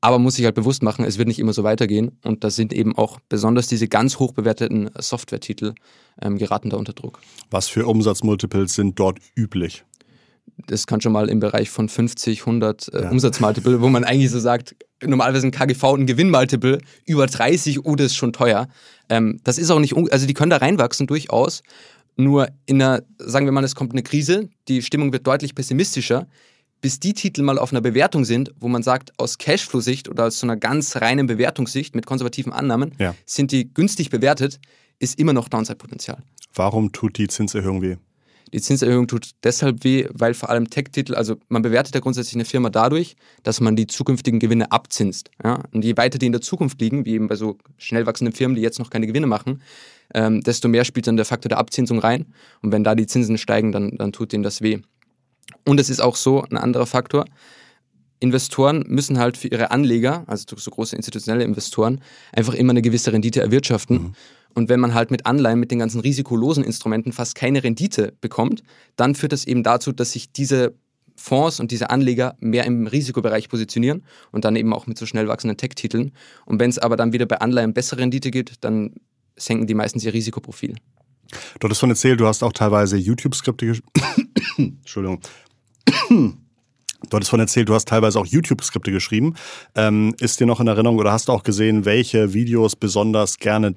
Aber 0.00 0.18
muss 0.18 0.34
sich 0.36 0.44
halt 0.44 0.54
bewusst 0.54 0.82
machen, 0.82 1.04
es 1.04 1.18
wird 1.18 1.28
nicht 1.28 1.38
immer 1.38 1.52
so 1.52 1.64
weitergehen. 1.64 2.18
Und 2.22 2.44
da 2.44 2.50
sind 2.50 2.72
eben 2.72 2.96
auch 2.96 3.18
besonders 3.28 3.66
diese 3.66 3.88
ganz 3.88 4.18
hoch 4.18 4.32
bewerteten 4.32 4.90
Software-Titel 4.98 5.74
ähm, 6.22 6.38
geraten 6.38 6.70
da 6.70 6.76
unter 6.76 6.92
Druck. 6.92 7.20
Was 7.50 7.68
für 7.68 7.86
Umsatzmultiples 7.86 8.74
sind 8.74 8.98
dort 8.98 9.18
üblich? 9.34 9.84
Das 10.66 10.86
kann 10.86 11.00
schon 11.00 11.12
mal 11.12 11.28
im 11.28 11.40
Bereich 11.40 11.70
von 11.70 11.88
50, 11.88 12.40
100 12.40 12.88
äh, 12.88 13.02
ja. 13.02 13.10
Umsatzmultiple, 13.10 13.80
wo 13.80 13.88
man 13.88 14.04
eigentlich 14.04 14.30
so 14.30 14.38
sagt, 14.38 14.76
normalerweise 15.02 15.46
ein 15.46 15.50
KGV 15.50 15.84
ein 15.84 16.06
Gewinnmultiple 16.06 16.78
über 17.04 17.26
30, 17.26 17.84
oh, 17.84 17.96
das 17.96 18.06
ist 18.06 18.16
schon 18.16 18.32
teuer. 18.32 18.68
Ähm, 19.08 19.40
das 19.44 19.58
ist 19.58 19.70
auch 19.70 19.80
nicht, 19.80 19.94
also 19.96 20.26
die 20.26 20.34
können 20.34 20.50
da 20.50 20.58
reinwachsen 20.58 21.06
durchaus. 21.06 21.62
Nur 22.16 22.48
in 22.64 22.80
einer, 22.80 23.02
sagen 23.18 23.46
wir 23.46 23.52
mal, 23.52 23.64
es 23.64 23.74
kommt 23.74 23.92
eine 23.92 24.02
Krise, 24.02 24.48
die 24.68 24.82
Stimmung 24.82 25.12
wird 25.12 25.26
deutlich 25.26 25.54
pessimistischer 25.54 26.26
bis 26.86 27.00
die 27.00 27.14
Titel 27.14 27.42
mal 27.42 27.58
auf 27.58 27.72
einer 27.72 27.80
Bewertung 27.80 28.24
sind, 28.24 28.54
wo 28.60 28.68
man 28.68 28.84
sagt, 28.84 29.12
aus 29.18 29.38
Cashflow-Sicht 29.38 30.08
oder 30.08 30.26
aus 30.26 30.38
so 30.38 30.46
einer 30.46 30.56
ganz 30.56 30.94
reinen 30.94 31.26
Bewertungssicht 31.26 31.96
mit 31.96 32.06
konservativen 32.06 32.52
Annahmen, 32.52 32.92
ja. 33.00 33.16
sind 33.24 33.50
die 33.50 33.74
günstig 33.74 34.08
bewertet, 34.08 34.60
ist 35.00 35.18
immer 35.18 35.32
noch 35.32 35.48
Downside-Potenzial. 35.48 36.18
Warum 36.54 36.92
tut 36.92 37.18
die 37.18 37.26
Zinserhöhung 37.26 37.82
weh? 37.82 37.96
Die 38.52 38.60
Zinserhöhung 38.60 39.08
tut 39.08 39.30
deshalb 39.42 39.82
weh, 39.82 40.06
weil 40.12 40.32
vor 40.32 40.48
allem 40.48 40.70
Tech-Titel, 40.70 41.16
also 41.16 41.34
man 41.48 41.62
bewertet 41.62 41.92
ja 41.96 42.00
grundsätzlich 42.00 42.36
eine 42.36 42.44
Firma 42.44 42.70
dadurch, 42.70 43.16
dass 43.42 43.60
man 43.60 43.74
die 43.74 43.88
zukünftigen 43.88 44.38
Gewinne 44.38 44.70
abzinst. 44.70 45.32
Ja? 45.42 45.64
Und 45.72 45.84
je 45.84 45.96
weiter 45.96 46.20
die 46.20 46.26
in 46.26 46.32
der 46.32 46.40
Zukunft 46.40 46.80
liegen, 46.80 47.04
wie 47.04 47.14
eben 47.14 47.26
bei 47.26 47.34
so 47.34 47.58
schnell 47.78 48.06
wachsenden 48.06 48.32
Firmen, 48.32 48.54
die 48.54 48.62
jetzt 48.62 48.78
noch 48.78 48.90
keine 48.90 49.08
Gewinne 49.08 49.26
machen, 49.26 49.60
ähm, 50.14 50.40
desto 50.40 50.68
mehr 50.68 50.84
spielt 50.84 51.08
dann 51.08 51.16
der 51.16 51.26
Faktor 51.26 51.48
der 51.48 51.58
Abzinsung 51.58 51.98
rein. 51.98 52.26
Und 52.62 52.70
wenn 52.70 52.84
da 52.84 52.94
die 52.94 53.08
Zinsen 53.08 53.38
steigen, 53.38 53.72
dann, 53.72 53.96
dann 53.96 54.12
tut 54.12 54.32
denen 54.32 54.44
das 54.44 54.62
weh. 54.62 54.82
Und 55.64 55.80
es 55.80 55.90
ist 55.90 56.00
auch 56.00 56.16
so 56.16 56.42
ein 56.42 56.56
anderer 56.56 56.86
Faktor. 56.86 57.24
Investoren 58.18 58.84
müssen 58.86 59.18
halt 59.18 59.36
für 59.36 59.48
ihre 59.48 59.70
Anleger, 59.70 60.24
also 60.26 60.56
so 60.56 60.70
große 60.70 60.96
institutionelle 60.96 61.44
Investoren, 61.44 62.00
einfach 62.32 62.54
immer 62.54 62.70
eine 62.70 62.82
gewisse 62.82 63.12
Rendite 63.12 63.40
erwirtschaften. 63.40 63.96
Mhm. 63.96 64.12
Und 64.54 64.70
wenn 64.70 64.80
man 64.80 64.94
halt 64.94 65.10
mit 65.10 65.26
Anleihen, 65.26 65.60
mit 65.60 65.70
den 65.70 65.78
ganzen 65.78 66.00
risikolosen 66.00 66.64
Instrumenten 66.64 67.12
fast 67.12 67.34
keine 67.34 67.62
Rendite 67.62 68.14
bekommt, 68.22 68.62
dann 68.96 69.14
führt 69.14 69.32
das 69.32 69.46
eben 69.46 69.62
dazu, 69.62 69.92
dass 69.92 70.12
sich 70.12 70.32
diese 70.32 70.74
Fonds 71.14 71.60
und 71.60 71.70
diese 71.70 71.90
Anleger 71.90 72.36
mehr 72.40 72.64
im 72.64 72.86
Risikobereich 72.86 73.48
positionieren 73.48 74.02
und 74.32 74.44
dann 74.44 74.56
eben 74.56 74.72
auch 74.72 74.86
mit 74.86 74.96
so 74.98 75.04
schnell 75.04 75.28
wachsenden 75.28 75.56
Tech-Titeln. 75.58 76.12
Und 76.46 76.60
wenn 76.60 76.70
es 76.70 76.78
aber 76.78 76.96
dann 76.96 77.12
wieder 77.12 77.26
bei 77.26 77.38
Anleihen 77.38 77.74
bessere 77.74 78.00
Rendite 78.00 78.30
gibt, 78.30 78.64
dann 78.64 78.94
senken 79.36 79.66
die 79.66 79.74
meistens 79.74 80.04
ihr 80.04 80.14
Risikoprofil. 80.14 80.76
Du 81.58 81.64
hattest 81.64 81.80
von 81.80 81.90
erzählt, 81.90 82.20
du 82.20 82.26
hast 82.26 82.42
auch 82.42 82.52
teilweise 82.52 82.96
YouTube-Skripte 82.96 83.78
Entschuldigung. 84.58 85.20
Du 87.10 87.16
hattest 87.16 87.30
von 87.30 87.38
erzählt, 87.40 87.68
du 87.68 87.74
hast 87.74 87.86
teilweise 87.86 88.18
auch 88.18 88.26
YouTube-Skripte 88.26 88.90
geschrieben. 88.90 89.34
Ähm, 89.74 90.14
ist 90.18 90.40
dir 90.40 90.46
noch 90.46 90.60
in 90.60 90.66
Erinnerung 90.66 90.98
oder 90.98 91.12
hast 91.12 91.28
du 91.28 91.32
auch 91.32 91.42
gesehen, 91.42 91.84
welche 91.84 92.32
Videos 92.32 92.74
besonders 92.74 93.38
gerne 93.38 93.76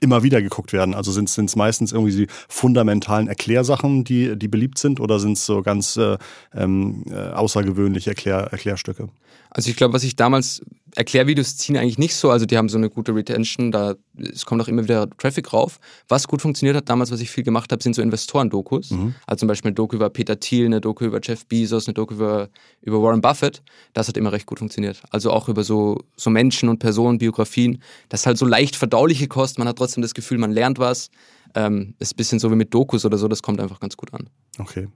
immer 0.00 0.22
wieder 0.22 0.42
geguckt 0.42 0.72
werden? 0.72 0.94
Also 0.94 1.12
sind 1.12 1.28
es 1.30 1.56
meistens 1.56 1.92
irgendwie 1.92 2.14
die 2.14 2.26
fundamentalen 2.48 3.28
Erklärsachen, 3.28 4.04
die, 4.04 4.36
die 4.36 4.48
beliebt 4.48 4.78
sind 4.78 5.00
oder 5.00 5.18
sind 5.18 5.38
es 5.38 5.46
so 5.46 5.62
ganz 5.62 5.96
äh, 5.96 6.18
ähm, 6.54 7.04
äh, 7.10 7.30
außergewöhnliche 7.30 8.10
Erklär, 8.10 8.48
Erklärstücke? 8.52 9.08
Also 9.50 9.70
ich 9.70 9.76
glaube, 9.76 9.94
was 9.94 10.04
ich 10.04 10.16
damals 10.16 10.62
Erklärvideos 10.94 11.56
ziehen 11.56 11.76
eigentlich 11.76 11.98
nicht 11.98 12.14
so, 12.14 12.30
also 12.30 12.44
die 12.44 12.58
haben 12.58 12.68
so 12.68 12.76
eine 12.76 12.90
gute 12.90 13.14
Retention, 13.14 13.72
da 13.72 13.94
es 14.18 14.44
kommt 14.44 14.60
auch 14.60 14.68
immer 14.68 14.82
wieder 14.82 15.08
Traffic 15.10 15.52
rauf. 15.52 15.78
Was 16.08 16.28
gut 16.28 16.42
funktioniert 16.42 16.76
hat 16.76 16.88
damals, 16.88 17.10
was 17.10 17.20
ich 17.20 17.30
viel 17.30 17.44
gemacht 17.44 17.72
habe, 17.72 17.82
sind 17.82 17.94
so 17.94 18.02
Investoren-Dokus. 18.02 18.90
Mhm. 18.90 19.14
Also 19.26 19.40
zum 19.40 19.48
Beispiel 19.48 19.70
eine 19.70 19.74
Doku 19.74 19.96
über 19.96 20.10
Peter 20.10 20.38
Thiel, 20.38 20.66
eine 20.66 20.80
Doku 20.80 21.04
über 21.04 21.20
Jeff 21.22 21.46
Bezos, 21.46 21.88
eine 21.88 21.94
Doku 21.94 22.14
über, 22.14 22.48
über 22.82 23.02
Warren 23.02 23.22
Buffett. 23.22 23.62
Das 23.94 24.08
hat 24.08 24.16
immer 24.16 24.32
recht 24.32 24.46
gut 24.46 24.58
funktioniert. 24.58 25.02
Also 25.10 25.30
auch 25.30 25.48
über 25.48 25.64
so, 25.64 25.98
so 26.16 26.28
Menschen 26.28 26.68
und 26.68 26.78
Personen, 26.78 27.18
Biografien. 27.18 27.82
Das 28.10 28.20
ist 28.20 28.26
halt 28.26 28.38
so 28.38 28.46
leicht 28.46 28.76
verdauliche 28.76 29.28
Kost, 29.28 29.58
man 29.58 29.68
hat 29.68 29.76
trotzdem 29.76 30.02
das 30.02 30.12
Gefühl, 30.12 30.38
man 30.38 30.52
lernt 30.52 30.78
was. 30.78 31.10
Ähm, 31.54 31.94
ist 31.98 32.14
ein 32.14 32.16
bisschen 32.16 32.38
so 32.38 32.50
wie 32.50 32.54
mit 32.54 32.72
Dokus 32.72 33.04
oder 33.04 33.18
so, 33.18 33.28
das 33.28 33.42
kommt 33.42 33.60
einfach 33.60 33.80
ganz 33.80 33.96
gut 33.96 34.12
an. 34.14 34.28
Okay. 34.58 34.88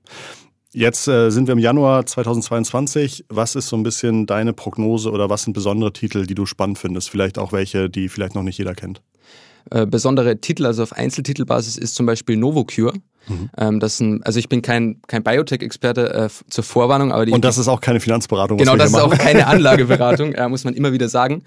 Jetzt 0.77 1.09
äh, 1.09 1.31
sind 1.31 1.47
wir 1.47 1.55
im 1.55 1.59
Januar 1.59 2.05
2022. 2.05 3.25
Was 3.31 3.55
ist 3.55 3.69
so 3.69 3.77
ein 3.77 3.83
bisschen 3.83 4.27
deine 4.27 4.53
Prognose 4.53 5.11
oder 5.11 5.31
was 5.31 5.43
sind 5.43 5.55
besondere 5.55 5.91
Titel, 5.95 6.27
die 6.27 6.35
du 6.35 6.45
spannend 6.45 6.79
findest? 6.79 7.09
Vielleicht 7.09 7.39
auch 7.39 7.53
welche, 7.53 7.89
die 7.89 8.11
vielleicht 8.11 8.35
noch 8.35 8.43
nicht 8.43 8.59
jeder 8.59 8.75
kennt. 8.75 9.01
Äh, 9.71 9.87
besondere 9.87 10.39
Titel, 10.39 10.67
also 10.67 10.83
auf 10.83 10.93
Einzeltitelbasis, 10.93 11.79
ist 11.79 11.95
zum 11.95 12.05
Beispiel 12.05 12.37
Novocure. 12.37 12.93
Mhm. 13.27 13.51
Ähm, 13.57 13.81
das 13.81 14.01
ein, 14.01 14.23
also 14.25 14.39
ich 14.39 14.51
bin 14.51 14.61
kein, 14.61 15.01
kein 15.07 15.23
Biotech-Experte 15.23 16.13
äh, 16.13 16.29
zur 16.51 16.63
Vorwarnung, 16.63 17.11
aber 17.11 17.25
die, 17.25 17.33
Und 17.33 17.47
das 17.47 17.57
ist 17.57 17.69
auch 17.69 17.81
keine 17.81 17.99
Finanzberatung. 17.99 18.59
Genau, 18.59 18.77
das 18.77 18.91
ist 18.91 19.01
auch 19.01 19.17
keine 19.17 19.47
Anlageberatung, 19.47 20.35
äh, 20.35 20.47
muss 20.47 20.65
man 20.65 20.75
immer 20.75 20.93
wieder 20.93 21.09
sagen. 21.09 21.43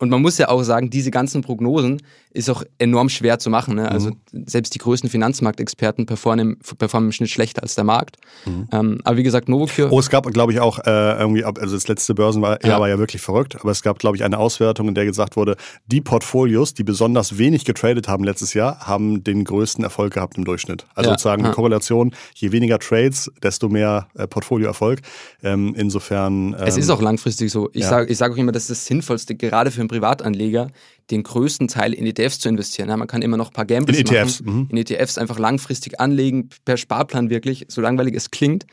Und 0.00 0.10
man 0.10 0.20
muss 0.20 0.38
ja 0.38 0.48
auch 0.48 0.64
sagen, 0.64 0.90
diese 0.90 1.12
ganzen 1.12 1.42
Prognosen 1.42 2.02
ist 2.34 2.48
auch 2.48 2.64
enorm 2.78 3.08
schwer 3.08 3.38
zu 3.38 3.50
machen. 3.50 3.76
Ne? 3.76 3.90
Also 3.90 4.10
mhm. 4.10 4.44
selbst 4.46 4.74
die 4.74 4.78
größten 4.78 5.10
Finanzmarktexperten 5.10 6.06
performen, 6.06 6.58
performen 6.78 7.08
im 7.08 7.12
Schnitt 7.12 7.30
schlechter 7.30 7.62
als 7.62 7.74
der 7.74 7.84
Markt. 7.84 8.16
Mhm. 8.46 8.68
Ähm, 8.72 9.00
aber 9.04 9.16
wie 9.16 9.22
gesagt, 9.22 9.48
Novocure. 9.48 9.90
Oh, 9.92 10.00
es 10.00 10.08
gab, 10.08 10.26
glaube 10.32 10.52
ich, 10.52 10.60
auch 10.60 10.78
äh, 10.78 11.18
irgendwie, 11.18 11.44
also 11.44 11.74
das 11.74 11.88
letzte 11.88 12.14
Börsenjahr 12.14 12.58
ja. 12.64 12.80
war 12.80 12.88
ja 12.88 12.98
wirklich 12.98 13.20
verrückt, 13.20 13.56
aber 13.60 13.70
es 13.70 13.82
gab, 13.82 13.98
glaube 13.98 14.16
ich, 14.16 14.24
eine 14.24 14.38
Auswertung, 14.38 14.88
in 14.88 14.94
der 14.94 15.04
gesagt 15.04 15.36
wurde, 15.36 15.56
die 15.86 16.00
Portfolios, 16.00 16.74
die 16.74 16.84
besonders 16.84 17.38
wenig 17.38 17.64
getradet 17.64 18.08
haben 18.08 18.24
letztes 18.24 18.54
Jahr, 18.54 18.80
haben 18.80 19.22
den 19.24 19.44
größten 19.44 19.84
Erfolg 19.84 20.14
gehabt 20.14 20.38
im 20.38 20.44
Durchschnitt. 20.44 20.86
Also 20.94 21.10
ja. 21.10 21.14
sozusagen 21.14 21.44
eine 21.44 21.54
Korrelation, 21.54 22.14
je 22.34 22.52
weniger 22.52 22.78
Trades, 22.78 23.30
desto 23.42 23.68
mehr 23.68 24.08
äh, 24.14 24.26
Portfolioerfolg. 24.26 25.00
Ähm, 25.42 25.74
insofern. 25.76 26.54
Ähm, 26.58 26.66
es 26.66 26.76
ist 26.76 26.90
auch 26.90 27.02
langfristig 27.02 27.50
so. 27.50 27.68
Ich 27.72 27.82
ja. 27.82 27.88
sage 27.88 28.14
sag 28.14 28.32
auch 28.32 28.36
immer, 28.36 28.52
das 28.52 28.64
ist 28.64 28.70
das 28.70 28.86
Sinnvollste, 28.86 29.34
gerade 29.34 29.70
für 29.70 29.80
einen 29.80 29.88
Privatanleger, 29.88 30.68
den 31.10 31.22
größten 31.22 31.68
Teil 31.68 31.92
in 31.92 32.06
ETFs 32.06 32.38
zu 32.38 32.48
investieren. 32.48 32.88
Ja, 32.88 32.96
man 32.96 33.08
kann 33.08 33.22
immer 33.22 33.36
noch 33.36 33.48
ein 33.48 33.52
paar 33.52 33.66
Gambles 33.66 33.98
in 33.98 34.06
ETFs. 34.06 34.42
machen. 34.42 34.60
Mhm. 34.60 34.68
In 34.70 34.76
ETFs 34.78 35.18
einfach 35.18 35.38
langfristig 35.38 36.00
anlegen, 36.00 36.48
per 36.64 36.76
Sparplan 36.76 37.30
wirklich, 37.30 37.66
so 37.68 37.80
langweilig 37.80 38.14
es 38.14 38.30
klingt. 38.30 38.66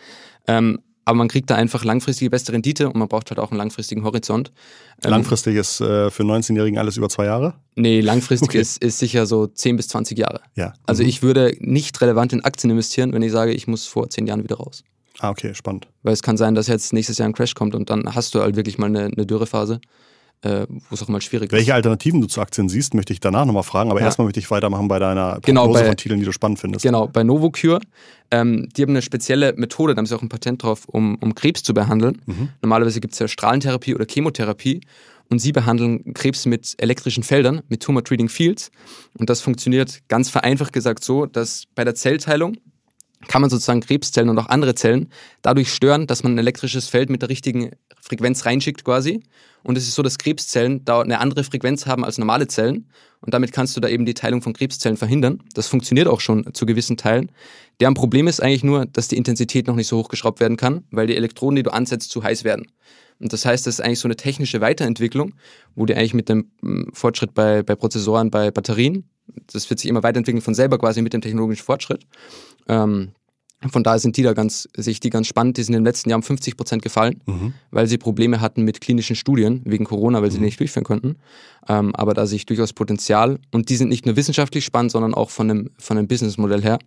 Ähm, 0.47 0.79
aber 1.05 1.17
man 1.17 1.27
kriegt 1.27 1.49
da 1.49 1.55
einfach 1.55 1.83
langfristige 1.83 2.29
beste 2.29 2.53
Rendite 2.53 2.87
und 2.87 2.95
man 2.95 3.07
braucht 3.07 3.31
halt 3.31 3.39
auch 3.39 3.49
einen 3.49 3.57
langfristigen 3.57 4.03
Horizont. 4.03 4.51
Ähm, 5.03 5.09
langfristig 5.09 5.55
ist 5.55 5.81
äh, 5.81 6.11
für 6.11 6.21
19-Jährigen 6.21 6.77
alles 6.77 6.97
über 6.97 7.09
zwei 7.09 7.25
Jahre? 7.25 7.55
Nee, 7.75 8.01
langfristig 8.01 8.49
okay. 8.49 8.59
ist, 8.59 8.83
ist 8.83 8.99
sicher 8.99 9.25
so 9.25 9.47
10 9.47 9.77
bis 9.77 9.87
20 9.87 10.19
Jahre. 10.19 10.41
Ja. 10.55 10.73
Also 10.85 11.01
mhm. 11.01 11.09
ich 11.09 11.23
würde 11.23 11.55
nicht 11.59 11.99
relevant 12.01 12.31
in 12.33 12.43
Aktien 12.43 12.69
investieren, 12.69 13.11
wenn 13.11 13.23
ich 13.23 13.31
sage, 13.31 13.53
ich 13.53 13.65
muss 13.65 13.87
vor 13.87 14.07
10 14.07 14.27
Jahren 14.27 14.43
wieder 14.43 14.57
raus. 14.57 14.83
Ah, 15.17 15.31
okay, 15.31 15.55
spannend. 15.55 15.87
Weil 16.03 16.13
es 16.13 16.21
kann 16.21 16.37
sein, 16.37 16.53
dass 16.53 16.67
jetzt 16.67 16.93
nächstes 16.93 17.17
Jahr 17.17 17.27
ein 17.27 17.33
Crash 17.33 17.55
kommt 17.55 17.73
und 17.73 17.89
dann 17.89 18.13
hast 18.13 18.35
du 18.35 18.41
halt 18.41 18.55
wirklich 18.55 18.77
mal 18.77 18.85
eine, 18.85 19.05
eine 19.05 19.25
Dürrephase 19.25 19.81
äh, 20.41 20.65
wo 20.69 20.95
es 20.95 21.03
auch 21.03 21.07
mal 21.07 21.21
schwierig 21.21 21.51
Welche 21.51 21.63
ist. 21.63 21.67
Welche 21.67 21.73
Alternativen 21.75 22.21
du 22.21 22.27
zu 22.27 22.41
Aktien 22.41 22.69
siehst, 22.69 22.93
möchte 22.93 23.13
ich 23.13 23.19
danach 23.19 23.45
nochmal 23.45 23.63
fragen, 23.63 23.91
aber 23.91 23.99
ja. 23.99 24.05
erstmal 24.05 24.25
möchte 24.25 24.39
ich 24.39 24.49
weitermachen 24.49 24.87
bei 24.87 24.99
deiner 24.99 25.39
genau, 25.41 25.63
Prognose 25.63 25.81
bei, 25.81 25.87
von 25.87 25.97
Titeln, 25.97 26.19
die 26.19 26.25
du 26.25 26.31
spannend 26.31 26.59
findest. 26.59 26.83
Genau, 26.83 27.07
bei 27.07 27.23
Novocure, 27.23 27.79
ähm, 28.31 28.69
die 28.75 28.81
haben 28.83 28.91
eine 28.91 29.01
spezielle 29.01 29.53
Methode, 29.53 29.95
da 29.95 29.99
haben 29.99 30.05
sie 30.05 30.15
auch 30.15 30.21
ein 30.21 30.29
Patent 30.29 30.63
drauf, 30.63 30.83
um, 30.87 31.15
um 31.15 31.35
Krebs 31.35 31.63
zu 31.63 31.73
behandeln. 31.73 32.21
Mhm. 32.25 32.49
Normalerweise 32.61 33.01
gibt 33.01 33.13
es 33.13 33.19
ja 33.19 33.27
Strahlentherapie 33.27 33.95
oder 33.95 34.05
Chemotherapie 34.09 34.81
und 35.29 35.39
sie 35.39 35.51
behandeln 35.51 36.13
Krebs 36.13 36.45
mit 36.45 36.73
elektrischen 36.77 37.23
Feldern, 37.23 37.61
mit 37.69 37.83
Tumor 37.83 38.03
Treating 38.03 38.29
Fields. 38.29 38.71
Und 39.17 39.29
das 39.29 39.41
funktioniert 39.41 39.99
ganz 40.07 40.29
vereinfacht 40.29 40.73
gesagt 40.73 41.03
so, 41.03 41.25
dass 41.25 41.65
bei 41.75 41.83
der 41.83 41.95
Zellteilung 41.95 42.57
kann 43.27 43.41
man 43.41 43.49
sozusagen 43.49 43.81
Krebszellen 43.81 44.29
und 44.29 44.39
auch 44.39 44.47
andere 44.47 44.75
Zellen 44.75 45.09
dadurch 45.41 45.73
stören, 45.73 46.07
dass 46.07 46.23
man 46.23 46.35
ein 46.35 46.37
elektrisches 46.37 46.87
Feld 46.87 47.09
mit 47.09 47.21
der 47.21 47.29
richtigen 47.29 47.71
Frequenz 48.09 48.45
reinschickt 48.45 48.83
quasi. 48.83 49.23
Und 49.63 49.77
es 49.77 49.87
ist 49.87 49.95
so, 49.95 50.01
dass 50.01 50.17
Krebszellen 50.17 50.83
da 50.85 51.01
eine 51.01 51.19
andere 51.19 51.43
Frequenz 51.43 51.85
haben 51.85 52.03
als 52.03 52.17
normale 52.17 52.47
Zellen. 52.47 52.89
Und 53.21 53.33
damit 53.33 53.51
kannst 53.51 53.75
du 53.75 53.81
da 53.81 53.89
eben 53.89 54.05
die 54.05 54.13
Teilung 54.13 54.41
von 54.41 54.53
Krebszellen 54.53 54.97
verhindern. 54.97 55.41
Das 55.53 55.67
funktioniert 55.67 56.07
auch 56.07 56.21
schon 56.21 56.53
zu 56.53 56.65
gewissen 56.65 56.97
Teilen. 56.97 57.31
Deren 57.79 57.93
Problem 57.93 58.27
ist 58.27 58.41
eigentlich 58.41 58.63
nur, 58.63 58.85
dass 58.85 59.09
die 59.09 59.17
Intensität 59.17 59.67
noch 59.67 59.75
nicht 59.75 59.87
so 59.87 59.97
hochgeschraubt 59.97 60.39
werden 60.39 60.57
kann, 60.57 60.83
weil 60.91 61.07
die 61.07 61.15
Elektronen, 61.15 61.57
die 61.57 61.63
du 61.63 61.73
ansetzt, 61.73 62.11
zu 62.11 62.23
heiß 62.23 62.43
werden. 62.43 62.67
Und 63.19 63.33
das 63.33 63.45
heißt, 63.45 63.67
das 63.67 63.75
ist 63.75 63.81
eigentlich 63.81 63.99
so 63.99 64.07
eine 64.07 64.15
technische 64.15 64.61
Weiterentwicklung, 64.61 65.33
wo 65.75 65.85
die 65.85 65.95
eigentlich 65.95 66.13
mit 66.13 66.29
dem 66.29 66.51
hm, 66.61 66.91
Fortschritt 66.93 67.33
bei, 67.33 67.63
bei 67.63 67.75
Prozessoren, 67.75 68.31
bei 68.31 68.51
Batterien, 68.51 69.09
das 69.51 69.69
wird 69.69 69.79
sich 69.79 69.89
immer 69.89 70.03
weiterentwickeln 70.03 70.41
von 70.41 70.55
selber 70.55 70.77
quasi 70.77 71.01
mit 71.01 71.13
dem 71.13 71.21
technologischen 71.21 71.63
Fortschritt. 71.63 72.05
Ähm, 72.67 73.11
von 73.67 73.83
daher 73.83 73.99
sind 73.99 74.15
die 74.15 74.23
da 74.23 74.31
ganz, 74.31 74.69
sehe 74.77 74.91
ich 74.91 75.01
die 75.01 75.09
ganz 75.09 75.27
spannend. 75.27 75.57
Die 75.57 75.63
sind 75.63 75.75
in 75.75 75.81
den 75.81 75.85
letzten 75.85 76.09
Jahren 76.09 76.23
50 76.23 76.55
Prozent 76.55 76.81
gefallen, 76.81 77.21
mhm. 77.25 77.53
weil 77.71 77.87
sie 77.87 77.97
Probleme 77.97 78.39
hatten 78.39 78.63
mit 78.63 78.79
klinischen 78.79 79.17
Studien 79.17 79.61
wegen 79.65 79.83
Corona, 79.83 80.21
weil 80.21 80.31
sie 80.31 80.37
mhm. 80.37 80.45
nicht 80.45 80.59
durchführen 80.61 80.85
konnten. 80.85 81.17
Ähm, 81.67 81.93
aber 81.93 82.13
da 82.13 82.25
sehe 82.25 82.37
ich 82.37 82.45
durchaus 82.45 82.71
Potenzial. 82.71 83.37
Und 83.51 83.69
die 83.69 83.75
sind 83.75 83.89
nicht 83.89 84.05
nur 84.05 84.15
wissenschaftlich 84.15 84.63
spannend, 84.63 84.91
sondern 84.91 85.13
auch 85.13 85.29
von 85.29 85.49
einem, 85.49 85.71
von 85.77 85.97
einem 85.97 86.07
Businessmodell 86.07 86.63
her, 86.63 86.79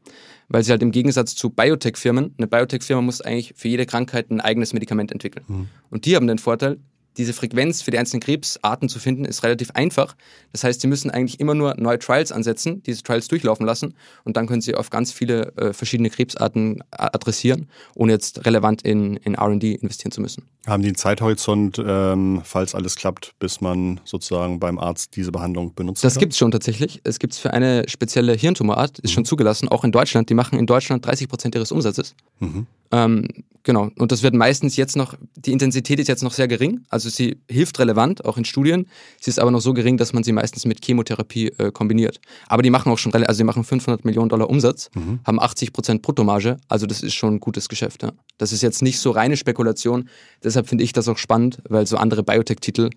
weil 0.49 0.65
sie 0.65 0.71
halt 0.71 0.83
im 0.83 0.93
Gegensatz 0.93 1.35
zu 1.35 1.51
Biotech-Firmen, 1.51 2.35
eine 2.39 2.47
Biotech-Firma 2.47 3.03
muss 3.03 3.21
eigentlich 3.21 3.53
für 3.55 3.69
jede 3.69 3.85
Krankheit 3.85 4.31
ein 4.31 4.41
eigenes 4.41 4.73
Medikament 4.73 5.13
entwickeln. 5.13 5.45
Mhm. 5.49 5.69
Und 5.91 6.07
die 6.07 6.17
haben 6.17 6.27
den 6.27 6.39
Vorteil, 6.39 6.79
diese 7.17 7.33
Frequenz 7.33 7.83
für 7.83 7.91
die 7.91 7.99
einzelnen 7.99 8.21
Krebsarten 8.21 8.89
zu 8.89 8.99
finden, 8.99 9.25
ist 9.25 9.43
relativ 9.43 9.71
einfach. 9.73 10.17
Das 10.53 10.65
heißt, 10.65 10.81
Sie 10.81 10.87
müssen 10.87 11.11
eigentlich 11.11 11.41
immer 11.41 11.55
nur 11.55 11.75
neue 11.79 11.99
Trials 11.99 12.33
ansetzen, 12.33 12.83
diese 12.85 13.03
Trials 13.03 13.29
durchlaufen 13.29 13.67
lassen 13.67 13.95
und 14.25 14.37
dann 14.37 14.47
können 14.47 14.61
Sie 14.61 14.75
auf 14.75 14.91
ganz 14.91 15.13
viele 15.13 15.55
äh, 15.57 15.73
verschiedene 15.73 16.11
Krebsarten 16.11 16.83
adressieren, 16.91 17.69
ohne 17.95 18.13
jetzt 18.13 18.47
relevant 18.47 18.83
in, 18.83 19.17
in 19.19 19.35
RD 19.35 19.65
investieren 19.65 20.13
zu 20.13 20.21
müssen. 20.21 20.45
Haben 20.67 20.83
die 20.83 20.89
einen 20.89 20.97
Zeithorizont, 20.97 21.83
ähm, 21.85 22.41
falls 22.45 22.75
alles 22.75 22.97
klappt, 22.97 23.35
bis 23.39 23.61
man 23.61 24.01
sozusagen 24.05 24.61
beim 24.61 24.79
Arzt 24.79 25.17
diese 25.17 25.33
Behandlung 25.33 25.75
benutzt? 25.75 26.05
Das 26.05 26.19
gibt 26.19 26.33
es 26.33 26.39
schon 26.39 26.51
tatsächlich. 26.51 27.01
Es 27.05 27.19
gibt 27.19 27.33
es 27.33 27.39
für 27.39 27.53
eine 27.53 27.85
spezielle 27.89 28.35
Hirntumorart, 28.35 29.01
ist 29.01 29.11
mhm. 29.11 29.15
schon 29.15 29.25
zugelassen, 29.25 29.69
auch 29.69 29.85
in 29.85 29.93
Deutschland. 29.93 30.31
Die 30.31 30.35
machen 30.35 30.59
in 30.59 30.67
Deutschland 30.67 31.05
30 31.05 31.29
Prozent 31.29 31.55
ihres 31.55 31.73
Umsatzes. 31.73 32.15
Mhm. 32.39 32.67
Ähm, 32.93 33.29
genau. 33.63 33.91
Und 33.99 34.13
das 34.13 34.23
wird 34.23 34.35
meistens 34.35 34.77
jetzt 34.77 34.97
noch, 34.97 35.15
die 35.37 35.53
Intensität 35.53 35.99
ist 35.99 36.09
jetzt 36.09 36.23
noch 36.23 36.33
sehr 36.33 36.47
gering. 36.47 36.85
Also 36.91 37.02
sie 37.09 37.39
hilft 37.49 37.79
relevant, 37.79 38.25
auch 38.25 38.37
in 38.37 38.45
Studien. 38.45 38.89
Sie 39.21 39.31
ist 39.31 39.39
aber 39.39 39.51
noch 39.51 39.61
so 39.61 39.75
gering, 39.75 39.97
dass 39.97 40.13
man 40.13 40.25
sie 40.25 40.33
meistens 40.33 40.65
mit 40.65 40.85
Chemotherapie 40.85 41.49
äh, 41.59 41.71
kombiniert. 41.71 42.21
Aber 42.47 42.63
die 42.63 42.71
machen 42.71 42.91
auch 42.93 42.99
schon, 42.99 43.13
also 43.15 43.37
sie 43.37 43.45
machen 43.45 43.65
500 43.65 44.05
Millionen 44.05 44.29
Dollar 44.29 44.49
Umsatz, 44.49 44.91
mhm. 44.95 45.21
haben 45.25 45.41
80 45.41 45.73
Prozent 45.73 46.03
Bruttomarge. 46.03 46.57
Also 46.69 46.87
das 46.87 47.03
ist 47.03 47.15
schon 47.15 47.35
ein 47.35 47.41
gutes 47.41 47.69
Geschäft. 47.69 48.03
Ja. 48.03 48.13
Das 48.39 48.53
ist 48.53 48.63
jetzt 48.63 48.83
nicht 48.83 48.99
so 48.99 49.11
reine 49.11 49.37
Spekulation. 49.37 50.09
Deshalb 50.43 50.69
finde 50.69 50.85
ich 50.85 50.93
das 50.93 51.09
auch 51.09 51.19
spannend, 51.19 51.59
weil 51.69 51.87
so 51.87 51.97
andere 51.97 52.23
Biotech-Titel 52.23 52.91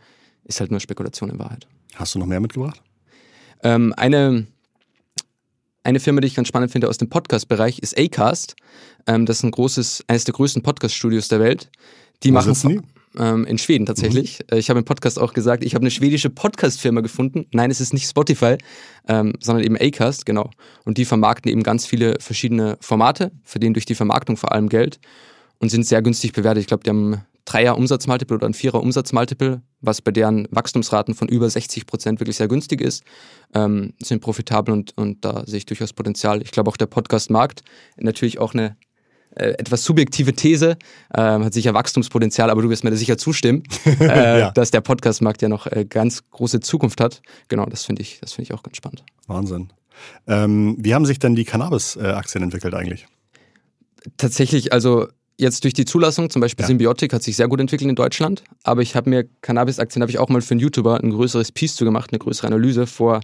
ist 0.43 0.59
halt 0.59 0.71
nur 0.71 0.79
Spekulation 0.79 1.29
in 1.29 1.39
Wahrheit. 1.39 1.67
Hast 1.95 2.15
du 2.15 2.19
noch 2.19 2.27
mehr 2.27 2.39
mitgebracht? 2.39 2.81
Ähm, 3.63 3.93
eine 3.97 4.47
eine 5.85 5.99
Firma, 5.99 6.19
die 6.19 6.27
ich 6.27 6.35
ganz 6.35 6.47
spannend 6.47 6.71
finde 6.71 6.89
aus 6.89 6.97
dem 6.97 7.09
Podcast-Bereich, 7.09 7.77
ist 7.77 7.97
Acast. 7.97 8.55
Ähm, 9.05 9.27
das 9.27 9.37
ist 9.37 9.43
ein 9.43 9.51
großes, 9.51 10.03
eines 10.07 10.23
der 10.23 10.33
größten 10.33 10.63
Podcast-Studios 10.63 11.27
der 11.27 11.39
Welt. 11.39 11.69
Die 12.23 12.29
Wo 12.29 12.33
machen 12.33 12.55
die? 12.63 12.81
Ähm, 13.17 13.45
in 13.45 13.57
Schweden 13.57 13.85
tatsächlich. 13.85 14.39
Mhm. 14.51 14.57
Ich 14.57 14.69
habe 14.69 14.79
im 14.79 14.85
Podcast 14.85 15.19
auch 15.19 15.33
gesagt, 15.33 15.63
ich 15.63 15.73
habe 15.75 15.83
eine 15.83 15.91
schwedische 15.91 16.29
Podcast-Firma 16.29 17.01
gefunden. 17.01 17.45
Nein, 17.51 17.71
es 17.71 17.79
ist 17.79 17.93
nicht 17.93 18.07
Spotify, 18.09 18.57
ähm, 19.07 19.33
sondern 19.39 19.63
eben 19.63 19.77
Acast, 19.77 20.25
genau. 20.25 20.49
Und 20.83 20.97
die 20.97 21.05
vermarkten 21.05 21.51
eben 21.51 21.63
ganz 21.63 21.85
viele 21.85 22.15
verschiedene 22.19 22.77
Formate, 22.81 23.31
verdienen 23.43 23.73
durch 23.73 23.85
die 23.85 23.95
Vermarktung 23.95 24.37
vor 24.37 24.51
allem 24.51 24.69
Geld 24.69 24.99
und 25.59 25.69
sind 25.69 25.85
sehr 25.85 26.01
günstig 26.01 26.33
bewertet. 26.33 26.61
Ich 26.61 26.67
glaube, 26.67 26.83
die 26.83 26.89
haben 26.89 27.21
Dreier 27.45 27.77
Umsatzmultiple 27.77 28.35
oder 28.35 28.47
ein 28.47 28.55
Vierer 28.55 28.81
Umsatzmultiple, 28.81 29.61
was 29.79 30.01
bei 30.01 30.11
deren 30.11 30.47
Wachstumsraten 30.49 31.13
von 31.13 31.27
über 31.27 31.47
60 31.47 31.85
Prozent 31.85 32.19
wirklich 32.19 32.37
sehr 32.37 32.47
günstig 32.47 32.81
ist, 32.81 33.03
ähm, 33.53 33.93
sind 34.01 34.21
profitabel 34.21 34.73
und, 34.73 34.97
und 34.97 35.23
da 35.23 35.43
sehe 35.45 35.57
ich 35.57 35.65
durchaus 35.67 35.93
Potenzial. 35.93 36.41
Ich 36.41 36.51
glaube 36.51 36.71
auch 36.71 36.77
der 36.77 36.87
Podcast-Markt, 36.87 37.61
natürlich 37.97 38.39
auch 38.39 38.55
eine 38.55 38.75
äh, 39.35 39.49
etwas 39.57 39.83
subjektive 39.83 40.33
These, 40.33 40.77
äh, 41.13 41.21
hat 41.21 41.53
sicher 41.53 41.73
Wachstumspotenzial, 41.73 42.49
aber 42.49 42.61
du 42.61 42.69
wirst 42.69 42.83
mir 42.83 42.89
da 42.89 42.95
sicher 42.95 43.17
zustimmen, 43.17 43.63
äh, 43.99 44.39
ja. 44.39 44.51
dass 44.51 44.71
der 44.71 44.81
Podcast-Markt 44.81 45.41
ja 45.41 45.49
noch 45.49 45.67
äh, 45.67 45.85
ganz 45.85 46.23
große 46.31 46.59
Zukunft 46.61 47.01
hat. 47.01 47.21
Genau, 47.47 47.65
das 47.65 47.85
finde 47.85 48.01
ich, 48.01 48.19
das 48.21 48.37
ich 48.37 48.53
auch 48.53 48.63
ganz 48.63 48.77
spannend. 48.77 49.03
Wahnsinn. 49.27 49.69
Ähm, 50.27 50.75
wie 50.79 50.93
haben 50.93 51.05
sich 51.05 51.19
denn 51.19 51.35
die 51.35 51.45
Cannabis-Aktien 51.45 52.43
entwickelt 52.43 52.73
eigentlich? 52.73 53.07
Tatsächlich, 54.17 54.73
also 54.73 55.07
jetzt 55.37 55.63
durch 55.63 55.73
die 55.73 55.85
Zulassung, 55.85 56.29
zum 56.29 56.41
Beispiel 56.41 56.63
ja. 56.63 56.67
Symbiotik 56.67 57.13
hat 57.13 57.23
sich 57.23 57.35
sehr 57.35 57.47
gut 57.47 57.59
entwickelt 57.59 57.89
in 57.89 57.95
Deutschland, 57.95 58.43
aber 58.63 58.81
ich 58.81 58.95
habe 58.95 59.09
mir 59.09 59.25
Cannabis-Aktien, 59.41 60.01
habe 60.01 60.11
ich 60.11 60.17
auch 60.17 60.29
mal 60.29 60.41
für 60.41 60.51
einen 60.51 60.61
YouTuber 60.61 61.01
ein 61.01 61.11
größeres 61.11 61.51
Piece 61.51 61.75
zu 61.75 61.85
gemacht, 61.85 62.11
eine 62.11 62.19
größere 62.19 62.47
Analyse 62.47 62.87
vor 62.87 63.21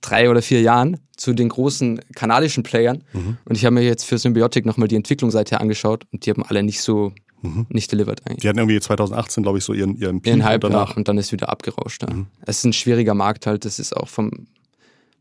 drei 0.00 0.30
oder 0.30 0.42
vier 0.42 0.60
Jahren 0.60 0.98
zu 1.16 1.32
den 1.32 1.48
großen 1.48 2.00
kanadischen 2.14 2.62
Playern. 2.62 3.02
Mhm. 3.12 3.38
Und 3.44 3.56
ich 3.56 3.64
habe 3.64 3.74
mir 3.74 3.82
jetzt 3.82 4.04
für 4.04 4.18
Symbiotik 4.18 4.66
nochmal 4.66 4.88
die 4.88 4.96
Entwicklungsseite 4.96 5.60
angeschaut 5.60 6.04
und 6.12 6.26
die 6.26 6.30
haben 6.30 6.42
alle 6.42 6.62
nicht 6.62 6.80
so 6.80 7.12
mhm. 7.42 7.66
nicht 7.70 7.90
delivered 7.90 8.26
eigentlich. 8.26 8.42
Die 8.42 8.48
hatten 8.48 8.58
irgendwie 8.58 8.80
2018, 8.80 9.42
glaube 9.42 9.58
ich, 9.58 9.64
so 9.64 9.72
ihren, 9.72 9.96
ihren 9.96 10.20
Peak 10.20 10.32
ihren 10.32 10.44
Hype 10.44 10.64
und, 10.64 10.72
danach. 10.72 10.90
Ja, 10.90 10.96
und 10.96 11.08
dann 11.08 11.18
ist 11.18 11.32
wieder 11.32 11.48
abgerauscht. 11.48 12.02
Ja. 12.02 12.12
Mhm. 12.12 12.26
Es 12.42 12.58
ist 12.58 12.64
ein 12.64 12.72
schwieriger 12.72 13.14
Markt 13.14 13.46
halt, 13.46 13.64
das 13.64 13.78
ist 13.78 13.96
auch 13.96 14.08
vom 14.08 14.46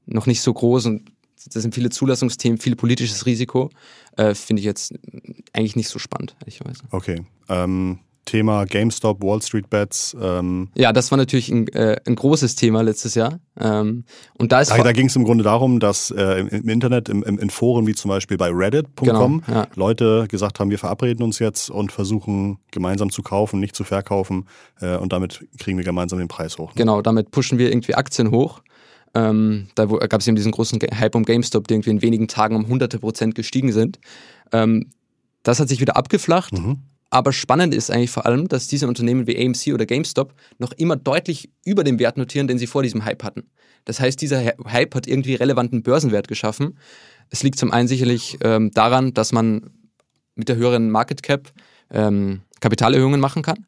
noch 0.07 0.27
nicht 0.27 0.41
so 0.41 0.53
groß 0.53 0.85
und 0.85 1.11
das 1.51 1.61
sind 1.63 1.73
viele 1.73 1.89
Zulassungsthemen, 1.89 2.57
viel 2.57 2.75
politisches 2.75 3.25
Risiko. 3.25 3.69
Äh, 4.17 4.33
Finde 4.33 4.59
ich 4.61 4.65
jetzt 4.65 4.93
eigentlich 5.53 5.75
nicht 5.75 5.89
so 5.89 5.99
spannend, 5.99 6.35
ehrlicherweise. 6.41 6.83
Okay. 6.91 7.23
Ähm, 7.49 7.99
Thema 8.25 8.65
GameStop, 8.65 9.23
Wall 9.23 9.41
Street 9.41 9.69
Bets. 9.69 10.15
Ähm 10.19 10.69
ja, 10.75 10.91
das 10.91 11.11
war 11.11 11.17
natürlich 11.17 11.49
ein, 11.49 11.67
äh, 11.69 11.97
ein 12.05 12.15
großes 12.15 12.55
Thema 12.55 12.81
letztes 12.81 13.15
Jahr. 13.15 13.39
Ähm, 13.59 14.03
und 14.37 14.51
da, 14.51 14.63
da, 14.63 14.83
da 14.83 14.91
ging 14.91 15.07
es 15.07 15.15
im 15.15 15.23
Grunde 15.23 15.43
darum, 15.43 15.79
dass 15.79 16.11
äh, 16.11 16.39
im, 16.39 16.47
im, 16.49 16.69
Internet, 16.69 17.07
im, 17.09 17.23
im, 17.23 17.39
in 17.39 17.49
Foren 17.49 17.87
wie 17.87 17.93
zum 17.93 18.09
Beispiel 18.09 18.37
bei 18.37 18.49
Reddit.com, 18.49 19.05
genau, 19.05 19.41
ja. 19.47 19.67
Leute 19.75 20.27
gesagt 20.27 20.59
haben, 20.59 20.69
wir 20.69 20.79
verabreden 20.79 21.23
uns 21.23 21.39
jetzt 21.39 21.69
und 21.69 21.91
versuchen 21.91 22.57
gemeinsam 22.71 23.11
zu 23.11 23.21
kaufen, 23.21 23.59
nicht 23.59 23.75
zu 23.75 23.83
verkaufen 23.83 24.47
äh, 24.81 24.97
und 24.97 25.13
damit 25.13 25.45
kriegen 25.59 25.77
wir 25.77 25.85
gemeinsam 25.85 26.19
den 26.19 26.27
Preis 26.27 26.57
hoch. 26.57 26.69
Ne? 26.69 26.75
Genau, 26.77 27.01
damit 27.01 27.31
pushen 27.31 27.59
wir 27.59 27.69
irgendwie 27.69 27.95
Aktien 27.95 28.31
hoch. 28.31 28.61
Ähm, 29.13 29.67
da 29.75 29.85
gab 29.85 30.19
es 30.19 30.27
eben 30.27 30.35
diesen 30.35 30.51
großen 30.51 30.79
Hype 30.79 31.15
um 31.15 31.23
GameStop, 31.23 31.67
die 31.67 31.75
irgendwie 31.75 31.91
in 31.91 32.01
wenigen 32.01 32.27
Tagen 32.27 32.55
um 32.55 32.67
hunderte 32.67 32.99
Prozent 32.99 33.33
gestiegen 33.33 33.71
sind. 33.71 33.99
Ähm, 34.51 34.91
das 35.43 35.59
hat 35.59 35.69
sich 35.69 35.79
wieder 35.79 35.95
abgeflacht. 35.95 36.53
Mhm. 36.53 36.79
Aber 37.15 37.31
spannend 37.31 37.73
ist 37.73 37.91
eigentlich 37.91 38.11
vor 38.11 38.25
allem, 38.25 38.49
dass 38.49 38.67
diese 38.67 38.89
Unternehmen 38.89 39.25
wie 39.25 39.37
AMC 39.37 39.73
oder 39.73 39.85
GameStop 39.85 40.33
noch 40.57 40.73
immer 40.73 40.97
deutlich 40.97 41.49
über 41.63 41.85
dem 41.85 41.97
Wert 41.97 42.17
notieren, 42.17 42.49
den 42.49 42.57
sie 42.57 42.67
vor 42.67 42.83
diesem 42.83 43.05
Hype 43.05 43.23
hatten. 43.23 43.49
Das 43.85 44.01
heißt, 44.01 44.21
dieser 44.21 44.43
Hype 44.43 44.93
hat 44.93 45.07
irgendwie 45.07 45.35
relevanten 45.35 45.81
Börsenwert 45.81 46.27
geschaffen. 46.27 46.77
Es 47.29 47.41
liegt 47.41 47.57
zum 47.57 47.71
einen 47.71 47.87
sicherlich 47.87 48.37
ähm, 48.43 48.71
daran, 48.71 49.13
dass 49.13 49.31
man 49.31 49.69
mit 50.35 50.49
der 50.49 50.57
höheren 50.57 50.91
Market 50.91 51.23
Cap 51.23 51.53
ähm, 51.89 52.41
Kapitalerhöhungen 52.59 53.21
machen 53.21 53.43
kann. 53.43 53.65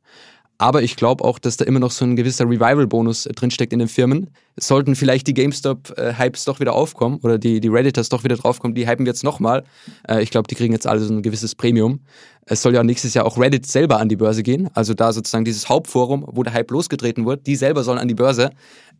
Aber 0.59 0.81
ich 0.81 0.95
glaube 0.95 1.23
auch, 1.23 1.37
dass 1.37 1.57
da 1.57 1.65
immer 1.65 1.79
noch 1.79 1.91
so 1.91 2.03
ein 2.03 2.15
gewisser 2.15 2.45
Revival-Bonus 2.45 3.27
äh, 3.27 3.33
drinsteckt 3.33 3.73
in 3.73 3.79
den 3.79 3.87
Firmen. 3.87 4.31
Sollten 4.59 4.95
vielleicht 4.95 5.27
die 5.27 5.35
GameStop-Hypes 5.35 6.45
doch 6.45 6.59
wieder 6.59 6.73
aufkommen 6.73 7.19
oder 7.21 7.37
die, 7.37 7.59
die 7.59 7.67
Redditors 7.67 8.09
doch 8.09 8.23
wieder 8.23 8.35
draufkommen, 8.35 8.73
die 8.73 8.87
hypen 8.87 9.05
jetzt 9.05 9.23
nochmal. 9.23 9.63
Äh, 10.07 10.23
ich 10.23 10.31
glaube, 10.31 10.47
die 10.47 10.55
kriegen 10.55 10.73
jetzt 10.73 10.87
alle 10.87 10.99
so 11.01 11.13
ein 11.13 11.21
gewisses 11.21 11.53
Premium. 11.53 11.99
Es 12.45 12.61
soll 12.61 12.73
ja 12.73 12.83
nächstes 12.83 13.13
Jahr 13.13 13.25
auch 13.25 13.37
Reddit 13.37 13.67
selber 13.67 13.99
an 13.99 14.09
die 14.09 14.15
Börse 14.15 14.41
gehen. 14.41 14.69
Also 14.73 14.93
da 14.93 15.13
sozusagen 15.13 15.45
dieses 15.45 15.69
Hauptforum, 15.69 16.25
wo 16.27 16.41
der 16.41 16.53
Hype 16.53 16.71
losgetreten 16.71 17.25
wird, 17.25 17.45
die 17.45 17.55
selber 17.55 17.83
sollen 17.83 17.99
an 17.99 18.07
die 18.07 18.15
Börse. 18.15 18.49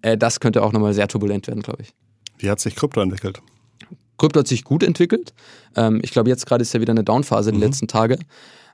Äh, 0.02 0.17
das 0.17 0.39
könnte 0.39 0.62
auch 0.62 0.74
nochmal 0.74 0.93
sehr 0.93 1.08
turbulent 1.08 1.48
werden, 1.48 1.63
glaube 1.63 1.82
ich. 1.82 1.93
Wie 2.38 2.52
hat 2.52 2.60
sich 2.60 2.76
Krypto 2.76 3.02
entwickelt? 3.02 3.41
Krypto 4.20 4.39
hat 4.39 4.48
sich 4.48 4.63
gut 4.63 4.84
entwickelt. 4.84 5.34
Ähm, 5.76 6.02
ich 6.04 6.12
glaube, 6.12 6.30
jetzt 6.30 6.46
gerade 6.46 6.62
ist 6.62 6.74
ja 6.74 6.82
wieder 6.82 6.91
eine 6.91 7.04
Downphase 7.04 7.52
mhm. 7.52 7.56
die 7.56 7.62
letzten 7.62 7.88
Tage. 7.88 8.20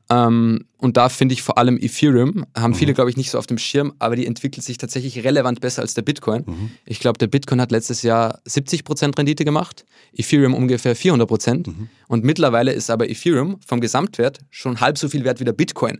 Ähm, 0.09 0.65
und 0.77 0.97
da 0.97 1.09
finde 1.09 1.33
ich 1.33 1.41
vor 1.41 1.57
allem 1.57 1.77
Ethereum, 1.77 2.45
haben 2.55 2.71
mhm. 2.71 2.75
viele, 2.75 2.93
glaube 2.93 3.09
ich, 3.09 3.17
nicht 3.17 3.31
so 3.31 3.37
auf 3.37 3.47
dem 3.47 3.57
Schirm, 3.57 3.93
aber 3.99 4.15
die 4.15 4.25
entwickelt 4.25 4.65
sich 4.65 4.77
tatsächlich 4.77 5.23
relevant 5.23 5.61
besser 5.61 5.81
als 5.81 5.93
der 5.93 6.01
Bitcoin. 6.01 6.43
Mhm. 6.45 6.71
Ich 6.85 6.99
glaube, 6.99 7.17
der 7.17 7.27
Bitcoin 7.27 7.61
hat 7.61 7.71
letztes 7.71 8.01
Jahr 8.01 8.41
70% 8.47 9.17
Rendite 9.17 9.45
gemacht, 9.45 9.85
Ethereum 10.13 10.53
ungefähr 10.53 10.95
400%. 10.95 11.69
Mhm. 11.69 11.89
Und 12.07 12.23
mittlerweile 12.23 12.73
ist 12.73 12.89
aber 12.89 13.09
Ethereum 13.09 13.59
vom 13.65 13.79
Gesamtwert 13.79 14.39
schon 14.49 14.81
halb 14.81 14.97
so 14.97 15.07
viel 15.07 15.23
wert 15.23 15.39
wie 15.39 15.45
der 15.45 15.53
Bitcoin. 15.53 15.99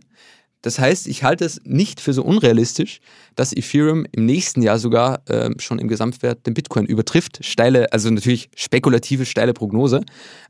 Das 0.64 0.78
heißt, 0.78 1.08
ich 1.08 1.22
halte 1.22 1.44
es 1.44 1.60
nicht 1.64 2.00
für 2.00 2.14
so 2.14 2.22
unrealistisch, 2.22 3.00
dass 3.36 3.52
Ethereum 3.52 4.06
im 4.12 4.24
nächsten 4.24 4.62
Jahr 4.62 4.78
sogar 4.78 5.20
äh, 5.28 5.50
schon 5.58 5.78
im 5.78 5.88
Gesamtwert 5.88 6.46
den 6.46 6.54
Bitcoin 6.54 6.86
übertrifft. 6.86 7.44
Steile, 7.44 7.92
also 7.92 8.08
natürlich 8.08 8.48
spekulative, 8.56 9.26
steile 9.26 9.52
Prognose. 9.52 10.00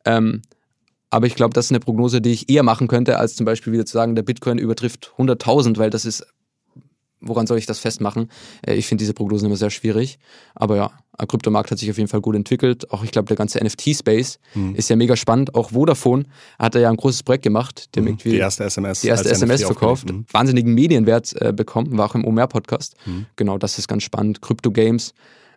Ähm, 0.04 0.42
aber 1.14 1.28
ich 1.28 1.36
glaube, 1.36 1.54
das 1.54 1.66
ist 1.66 1.70
eine 1.70 1.78
Prognose, 1.78 2.20
die 2.20 2.32
ich 2.32 2.50
eher 2.50 2.64
machen 2.64 2.88
könnte, 2.88 3.20
als 3.20 3.36
zum 3.36 3.46
Beispiel 3.46 3.72
wieder 3.72 3.86
zu 3.86 3.92
sagen, 3.92 4.16
der 4.16 4.24
Bitcoin 4.24 4.58
übertrifft 4.58 5.12
100.000, 5.16 5.78
weil 5.78 5.88
das 5.88 6.06
ist, 6.06 6.26
woran 7.20 7.46
soll 7.46 7.56
ich 7.56 7.66
das 7.66 7.78
festmachen? 7.78 8.32
Äh, 8.66 8.74
ich 8.74 8.88
finde 8.88 9.02
diese 9.02 9.14
Prognosen 9.14 9.46
immer 9.46 9.54
sehr 9.54 9.70
schwierig. 9.70 10.18
Aber 10.56 10.74
ja, 10.74 10.90
der 11.16 11.28
Kryptomarkt 11.28 11.70
hat 11.70 11.78
sich 11.78 11.88
auf 11.88 11.98
jeden 11.98 12.08
Fall 12.08 12.20
gut 12.20 12.34
entwickelt. 12.34 12.90
Auch 12.90 13.04
ich 13.04 13.12
glaube, 13.12 13.28
der 13.28 13.36
ganze 13.36 13.64
NFT-Space 13.64 14.40
mhm. 14.54 14.74
ist 14.74 14.90
ja 14.90 14.96
mega 14.96 15.14
spannend. 15.14 15.54
Auch 15.54 15.70
Vodafone 15.70 16.24
hat 16.58 16.74
da 16.74 16.80
ja 16.80 16.90
ein 16.90 16.96
großes 16.96 17.22
Projekt 17.22 17.44
gemacht. 17.44 17.94
Die, 17.94 18.00
mhm. 18.00 18.16
die 18.16 18.36
erste 18.36 18.64
SMS. 18.64 19.02
Die 19.02 19.06
erste 19.06 19.30
SMS 19.30 19.60
NFT 19.60 19.66
verkauft. 19.66 20.10
Mhm. 20.10 20.26
Wahnsinnigen 20.32 20.74
Medienwert 20.74 21.40
äh, 21.40 21.52
bekommen, 21.52 21.96
war 21.96 22.06
auch 22.06 22.16
im 22.16 22.24
OMR-Podcast. 22.24 22.96
Mhm. 23.06 23.26
Genau, 23.36 23.56
das 23.56 23.78
ist 23.78 23.86
ganz 23.86 24.02
spannend. 24.02 24.42
Krypto-Games. 24.42 25.14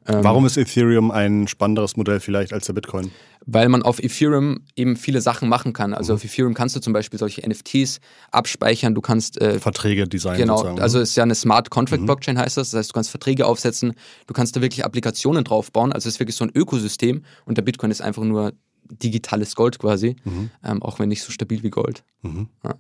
Ähm, 0.08 0.24
Warum 0.24 0.46
ist 0.46 0.58
Ethereum 0.58 1.12
ein 1.12 1.48
spannenderes 1.48 1.98
Modell 1.98 2.20
vielleicht 2.20 2.54
als 2.54 2.66
der 2.66 2.74
Bitcoin? 2.74 3.12
Weil 3.46 3.70
man 3.70 3.84
auf 3.84 4.00
Ethereum 4.00 4.62
eben 4.76 4.96
viele 4.96 5.22
Sachen 5.22 5.50
machen 5.50 5.74
kann. 5.74 5.94
Also 5.94 6.14
mhm. 6.14 6.18
auf 6.18 6.24
Ethereum 6.24 6.54
kannst 6.54 6.76
du 6.76 6.80
zum 6.80 6.94
Beispiel 6.94 7.20
solche 7.20 7.48
NFTs 7.48 8.00
abspeichern, 8.32 8.96
du 8.96 9.02
kannst 9.02 9.40
äh, 9.42 9.60
Verträge 9.60 10.08
designen. 10.08 10.40
Genau, 10.40 10.58
sozusagen. 10.58 10.82
also 10.82 11.00
es 11.00 11.10
ist 11.12 11.16
ja 11.16 11.24
eine 11.24 11.36
Smart 11.36 11.70
Contract 11.70 12.02
mhm. 12.02 12.06
Blockchain 12.06 12.38
heißt 12.38 12.58
das. 12.58 12.72
Das 12.72 12.80
heißt, 12.80 12.92
du 12.92 12.94
kannst 12.94 13.10
Verträge 13.10 13.46
aufsetzen, 13.46 13.94
du 14.28 14.34
kannst 14.34 14.56
da 14.56 14.62
wirklich 14.62 14.86
Applikationen 14.86 15.44
drauf 15.44 15.72
bauen. 15.72 15.92
Also 15.92 16.08
es 16.08 16.16
ist 16.16 16.20
wirklich 16.20 16.36
so 16.36 16.46
ein 16.46 16.52
Ökosystem 16.54 17.24
und 17.46 17.58
der 17.58 17.64
Bitcoin 17.64 17.92
ist 17.92 18.02
einfach 18.02 18.24
nur 18.24 18.54
digitales 18.90 19.56
Gold 19.56 19.80
quasi, 19.80 20.16
mhm. 20.24 20.50
ähm, 20.64 20.82
auch 20.82 21.00
wenn 21.00 21.10
nicht 21.10 21.22
so 21.22 21.32
stabil 21.32 21.64
wie 21.64 21.70
Gold. 21.70 22.04
Mhm. 22.22 22.48
Ja. 22.64 22.76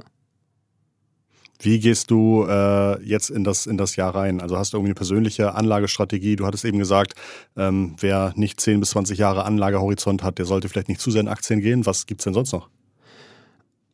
Wie 1.59 1.79
gehst 1.79 2.11
du 2.11 2.45
äh, 2.47 3.01
jetzt 3.03 3.29
in 3.29 3.43
das, 3.43 3.65
in 3.65 3.77
das 3.77 3.95
Jahr 3.95 4.13
rein? 4.13 4.41
Also 4.41 4.57
hast 4.57 4.73
du 4.73 4.77
irgendwie 4.77 4.89
eine 4.89 4.95
persönliche 4.95 5.55
Anlagestrategie? 5.55 6.35
Du 6.35 6.45
hattest 6.45 6.65
eben 6.65 6.77
gesagt, 6.77 7.13
ähm, 7.55 7.95
wer 7.99 8.33
nicht 8.35 8.61
10 8.61 8.79
bis 8.79 8.91
20 8.91 9.17
Jahre 9.17 9.43
Anlagehorizont 9.45 10.23
hat, 10.23 10.37
der 10.37 10.45
sollte 10.45 10.69
vielleicht 10.69 10.89
nicht 10.89 11.01
zu 11.01 11.09
sehr 11.09 11.21
in 11.21 11.27
Aktien 11.27 11.61
gehen. 11.61 11.85
Was 11.85 12.05
gibt 12.05 12.21
es 12.21 12.25
denn 12.25 12.33
sonst 12.33 12.51
noch? 12.51 12.69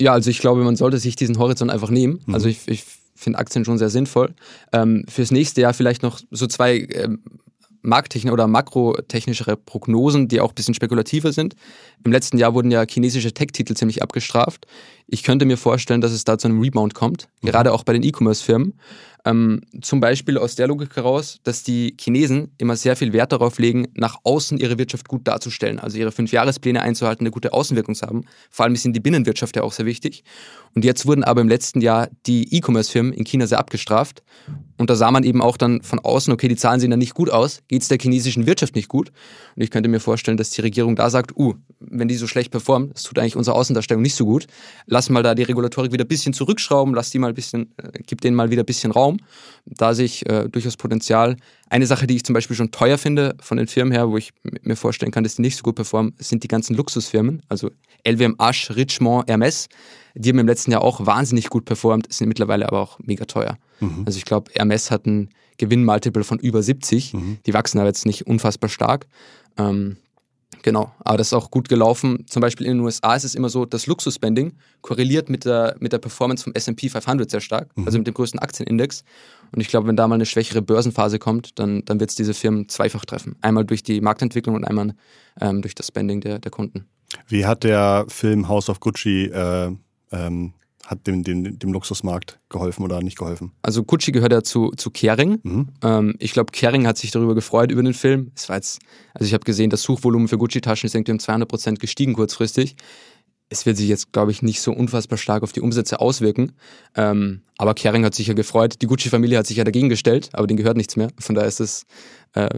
Ja, 0.01 0.11
also 0.11 0.29
ich 0.29 0.39
glaube, 0.39 0.63
man 0.63 0.75
sollte 0.75 0.97
sich 0.97 1.15
diesen 1.15 1.37
Horizont 1.37 1.71
einfach 1.71 1.89
nehmen. 1.89 2.19
Mhm. 2.25 2.33
Also 2.33 2.49
ich, 2.49 2.67
ich 2.67 2.83
finde 3.15 3.39
Aktien 3.39 3.63
schon 3.63 3.77
sehr 3.77 3.89
sinnvoll. 3.89 4.33
Ähm, 4.73 5.05
fürs 5.07 5.31
nächste 5.31 5.61
Jahr 5.61 5.73
vielleicht 5.73 6.03
noch 6.03 6.19
so 6.31 6.47
zwei 6.47 6.79
ähm, 6.91 7.21
markttechnische 7.83 8.33
oder 8.33 8.47
makrotechnischere 8.47 9.55
Prognosen, 9.55 10.27
die 10.27 10.41
auch 10.41 10.49
ein 10.49 10.55
bisschen 10.55 10.73
spekulativer 10.73 11.31
sind. 11.31 11.55
Im 12.03 12.11
letzten 12.11 12.37
Jahr 12.37 12.53
wurden 12.53 12.71
ja 12.71 12.83
chinesische 12.89 13.33
Tech-Titel 13.33 13.75
ziemlich 13.75 14.01
abgestraft. 14.01 14.65
Ich 15.07 15.23
könnte 15.23 15.45
mir 15.45 15.57
vorstellen, 15.57 16.01
dass 16.01 16.11
es 16.11 16.23
da 16.23 16.37
zu 16.37 16.47
einem 16.47 16.61
Rebound 16.61 16.95
kommt, 16.95 17.27
mhm. 17.41 17.49
gerade 17.49 17.71
auch 17.71 17.83
bei 17.83 17.93
den 17.93 18.03
E-Commerce-Firmen. 18.03 18.73
Ähm, 19.25 19.61
zum 19.81 20.01
Beispiel 20.01 20.37
aus 20.37 20.55
der 20.55 20.67
Logik 20.67 20.95
heraus, 20.95 21.39
dass 21.43 21.63
die 21.63 21.95
Chinesen 21.99 22.51
immer 22.57 22.75
sehr 22.75 22.97
viel 22.97 23.13
Wert 23.13 23.31
darauf 23.31 23.57
legen, 23.57 23.87
nach 23.95 24.17
außen 24.23 24.57
ihre 24.57 24.77
Wirtschaft 24.77 25.07
gut 25.07 25.27
darzustellen, 25.27 25.79
also 25.79 25.97
ihre 25.97 26.11
Fünfjahrespläne 26.11 26.81
einzuhalten, 26.81 27.23
eine 27.23 27.31
gute 27.31 27.53
Außenwirkung 27.53 27.95
zu 27.95 28.05
haben. 28.05 28.25
Vor 28.49 28.65
allem 28.65 28.73
ist 28.73 28.83
ihnen 28.83 28.93
die 28.93 28.99
Binnenwirtschaft 28.99 29.55
ja 29.55 29.63
auch 29.63 29.71
sehr 29.71 29.85
wichtig. 29.85 30.23
Und 30.75 30.83
jetzt 30.83 31.05
wurden 31.05 31.23
aber 31.23 31.41
im 31.41 31.47
letzten 31.47 31.81
Jahr 31.81 32.09
die 32.25 32.53
E-Commerce-Firmen 32.55 33.13
in 33.13 33.23
China 33.23 33.47
sehr 33.47 33.59
abgestraft. 33.59 34.23
Und 34.77 34.89
da 34.89 34.95
sah 34.95 35.11
man 35.11 35.23
eben 35.23 35.41
auch 35.41 35.55
dann 35.55 35.81
von 35.81 35.99
außen, 35.99 36.33
okay, 36.33 36.47
die 36.47 36.55
Zahlen 36.55 36.79
sehen 36.79 36.89
dann 36.89 36.99
nicht 36.99 37.13
gut 37.13 37.29
aus, 37.29 37.61
geht 37.67 37.83
es 37.83 37.87
der 37.87 37.99
chinesischen 37.99 38.47
Wirtschaft 38.47 38.75
nicht 38.75 38.87
gut. 38.87 39.11
Und 39.55 39.61
ich 39.61 39.69
könnte 39.69 39.87
mir 39.87 39.99
vorstellen, 39.99 40.35
dass 40.35 40.49
die 40.49 40.61
Regierung 40.61 40.95
da 40.95 41.09
sagt, 41.09 41.37
uh, 41.37 41.53
wenn 41.79 42.07
die 42.07 42.15
so 42.15 42.27
schlecht 42.27 42.51
performt, 42.51 42.95
das 42.95 43.03
tut 43.03 43.19
eigentlich 43.19 43.35
unsere 43.35 43.55
Außendarstellung 43.55 44.01
nicht 44.01 44.15
so 44.15 44.25
gut, 44.25 44.47
lass 44.87 45.09
mal 45.09 45.23
da 45.23 45.35
die 45.35 45.43
Regulatorik 45.43 45.91
wieder 45.91 46.05
ein 46.05 46.07
bisschen 46.07 46.33
zurückschrauben, 46.33 46.95
lass 46.95 47.11
die 47.11 47.19
mal 47.19 47.29
ein 47.29 47.35
bisschen, 47.35 47.73
äh, 47.77 47.99
gib 48.05 48.21
denen 48.21 48.35
mal 48.35 48.49
wieder 48.49 48.63
ein 48.63 48.65
bisschen 48.65 48.91
Raum. 48.91 49.12
Da 49.65 49.93
sehe 49.93 50.05
ich 50.05 50.29
äh, 50.29 50.47
durchaus 50.49 50.77
Potenzial. 50.77 51.37
Eine 51.69 51.85
Sache, 51.85 52.07
die 52.07 52.15
ich 52.15 52.23
zum 52.23 52.33
Beispiel 52.33 52.55
schon 52.55 52.71
teuer 52.71 52.97
finde 52.97 53.35
von 53.39 53.57
den 53.57 53.67
Firmen 53.67 53.93
her, 53.93 54.09
wo 54.09 54.17
ich 54.17 54.33
mir 54.61 54.75
vorstellen 54.75 55.11
kann, 55.11 55.23
dass 55.23 55.35
die 55.35 55.41
nicht 55.41 55.57
so 55.57 55.63
gut 55.63 55.75
performen, 55.75 56.13
sind 56.17 56.43
die 56.43 56.47
ganzen 56.47 56.75
Luxusfirmen, 56.75 57.41
also 57.49 57.71
LWM 58.05 58.35
Richemont, 58.75 59.29
Hermes. 59.29 59.69
Die 60.15 60.29
haben 60.29 60.39
im 60.39 60.47
letzten 60.47 60.71
Jahr 60.71 60.83
auch 60.83 61.05
wahnsinnig 61.05 61.49
gut 61.49 61.65
performt, 61.65 62.11
sind 62.13 62.27
mittlerweile 62.27 62.67
aber 62.67 62.79
auch 62.79 62.99
mega 62.99 63.25
teuer. 63.25 63.57
Mhm. 63.79 64.03
Also 64.05 64.17
ich 64.17 64.25
glaube, 64.25 64.51
Hermes 64.53 64.91
hat 64.91 65.05
ein 65.05 65.29
Gewinnmultiple 65.57 66.23
von 66.23 66.39
über 66.39 66.61
70. 66.61 67.13
Mhm. 67.13 67.37
Die 67.45 67.53
wachsen 67.53 67.79
aber 67.79 67.87
jetzt 67.87 68.05
nicht 68.05 68.27
unfassbar 68.27 68.69
stark. 68.69 69.07
Ähm, 69.57 69.97
Genau, 70.63 70.93
aber 70.99 71.17
das 71.17 71.27
ist 71.27 71.33
auch 71.33 71.51
gut 71.51 71.67
gelaufen. 71.67 72.25
Zum 72.27 72.41
Beispiel 72.41 72.65
in 72.65 72.77
den 72.77 72.85
USA 72.85 73.15
ist 73.15 73.25
es 73.25 73.35
immer 73.35 73.49
so, 73.49 73.65
das 73.65 73.85
Luxus-Spending 73.85 74.53
korreliert 74.81 75.29
mit 75.29 75.43
der, 75.43 75.75
mit 75.79 75.91
der 75.91 75.99
Performance 75.99 76.45
vom 76.45 76.53
S&P 76.53 76.87
500 76.89 77.29
sehr 77.29 77.41
stark, 77.41 77.75
mhm. 77.77 77.85
also 77.85 77.97
mit 77.97 78.07
dem 78.07 78.13
größten 78.13 78.39
Aktienindex. 78.39 79.03
Und 79.51 79.59
ich 79.59 79.67
glaube, 79.67 79.87
wenn 79.87 79.97
da 79.97 80.07
mal 80.07 80.15
eine 80.15 80.25
schwächere 80.25 80.61
Börsenphase 80.61 81.19
kommt, 81.19 81.59
dann, 81.59 81.83
dann 81.83 81.99
wird 81.99 82.11
es 82.11 82.15
diese 82.15 82.33
Firmen 82.33 82.69
zweifach 82.69 83.03
treffen. 83.03 83.35
Einmal 83.41 83.65
durch 83.65 83.83
die 83.83 83.99
Marktentwicklung 83.99 84.55
und 84.55 84.63
einmal 84.63 84.95
ähm, 85.41 85.61
durch 85.61 85.75
das 85.75 85.87
Spending 85.87 86.21
der, 86.21 86.39
der 86.39 86.49
Kunden. 86.49 86.85
Wie 87.27 87.45
hat 87.45 87.65
der 87.65 88.05
Film 88.07 88.47
House 88.47 88.69
of 88.69 88.79
Gucci 88.79 89.25
äh, 89.25 89.69
ähm, 90.13 90.53
hat 90.85 91.07
dem, 91.07 91.23
dem, 91.23 91.57
dem 91.57 91.73
Luxusmarkt 91.73 92.39
geholfen 92.49 92.83
oder 92.83 93.01
nicht 93.01 93.17
geholfen? 93.17 93.51
Also 93.61 93.83
Gucci 93.83 94.11
gehört 94.11 94.31
ja 94.31 94.43
zu, 94.43 94.71
zu 94.71 94.91
Kering. 94.91 95.39
Mhm. 95.43 95.67
Ähm, 95.81 96.15
ich 96.19 96.33
glaube, 96.33 96.51
Kering 96.51 96.85
hat 96.85 96.97
sich 96.97 97.11
darüber 97.11 97.35
gefreut, 97.35 97.71
über 97.71 97.83
den 97.83 97.93
Film. 97.93 98.31
Es 98.35 98.49
war 98.49 98.57
jetzt, 98.57 98.79
also 99.13 99.25
ich 99.25 99.33
habe 99.33 99.45
gesehen, 99.45 99.69
das 99.69 99.81
Suchvolumen 99.81 100.27
für 100.27 100.37
Gucci-Taschen 100.37 100.87
ist 100.87 100.95
irgendwie 100.95 101.13
um 101.13 101.19
200 101.19 101.47
Prozent 101.47 101.79
gestiegen 101.79 102.13
kurzfristig. 102.13 102.75
Es 103.49 103.65
wird 103.65 103.77
sich 103.77 103.87
jetzt, 103.87 104.11
glaube 104.11 104.31
ich, 104.31 104.41
nicht 104.41 104.61
so 104.61 104.73
unfassbar 104.73 105.17
stark 105.17 105.43
auf 105.43 105.51
die 105.51 105.61
Umsätze 105.61 105.99
auswirken. 105.99 106.53
Ähm, 106.95 107.43
aber 107.57 107.75
Kering 107.75 108.03
hat 108.03 108.15
sich 108.15 108.27
ja 108.27 108.33
gefreut. 108.33 108.81
Die 108.81 108.87
Gucci-Familie 108.87 109.37
hat 109.37 109.47
sich 109.47 109.57
ja 109.57 109.63
dagegen 109.63 109.89
gestellt, 109.89 110.29
aber 110.33 110.47
denen 110.47 110.57
gehört 110.57 110.77
nichts 110.77 110.95
mehr. 110.95 111.09
Von 111.19 111.35
daher 111.35 111.47
ist 111.47 111.59
es 111.59 111.85
äh, 112.33 112.49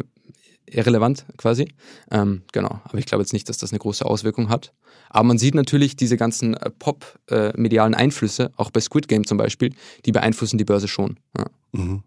irrelevant 0.68 1.26
quasi. 1.38 1.74
Ähm, 2.12 2.44
genau, 2.52 2.82
aber 2.84 2.98
ich 2.98 3.06
glaube 3.06 3.22
jetzt 3.22 3.34
nicht, 3.34 3.48
dass 3.50 3.58
das 3.58 3.72
eine 3.72 3.80
große 3.80 4.06
Auswirkung 4.06 4.50
hat. 4.50 4.74
Aber 5.10 5.24
man 5.24 5.38
sieht 5.38 5.56
natürlich 5.56 5.96
diese 5.96 6.18
ganzen 6.18 6.56
äh, 6.56 6.70
Pop-medialen 6.70 7.94
äh, 7.94 7.98
Einflüsse, 7.98 8.52
auch 8.58 8.72
bei 8.72 8.82
Squid 8.82 9.08
Game 9.08 9.26
zum 9.26 9.38
Beispiel, 9.38 9.74
die 10.06 10.12
beeinflussen 10.12 10.58
die 10.58 10.66
Börse 10.66 10.88
schon. 10.88 11.18
Ja. 11.38 11.46
Mhm. 11.72 12.04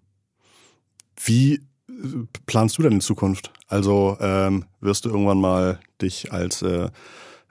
Wie 1.24 1.54
äh, 1.54 1.60
planst 2.46 2.78
du 2.78 2.82
denn 2.82 2.92
in 2.92 3.00
Zukunft? 3.00 3.52
Also 3.66 4.16
ähm, 4.20 4.64
wirst 4.80 5.04
du 5.04 5.10
irgendwann 5.10 5.40
mal 5.40 5.80
dich 6.00 6.32
als 6.32 6.62
äh, 6.62 6.90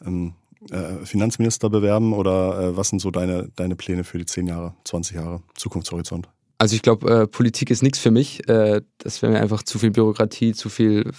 ähm, 0.05 0.33
äh, 0.71 1.05
Finanzminister 1.05 1.69
bewerben 1.69 2.13
oder 2.13 2.59
äh, 2.59 2.77
was 2.77 2.89
sind 2.89 2.99
so 2.99 3.11
deine, 3.11 3.49
deine 3.55 3.75
Pläne 3.75 4.03
für 4.03 4.17
die 4.17 4.25
10 4.25 4.47
Jahre, 4.47 4.73
20 4.83 5.15
Jahre 5.15 5.41
Zukunftshorizont? 5.55 6.29
Also 6.59 6.75
ich 6.75 6.81
glaube, 6.81 7.09
äh, 7.09 7.27
Politik 7.27 7.69
ist 7.69 7.83
nichts 7.83 7.99
für 7.99 8.09
mich. 8.09 8.47
Äh, 8.49 8.81
das 8.97 9.21
wäre 9.21 9.31
mir 9.31 9.39
einfach 9.39 9.61
zu 9.63 9.77
viel 9.77 9.91
Bürokratie, 9.91 10.53
zu 10.53 10.69
viel 10.69 11.11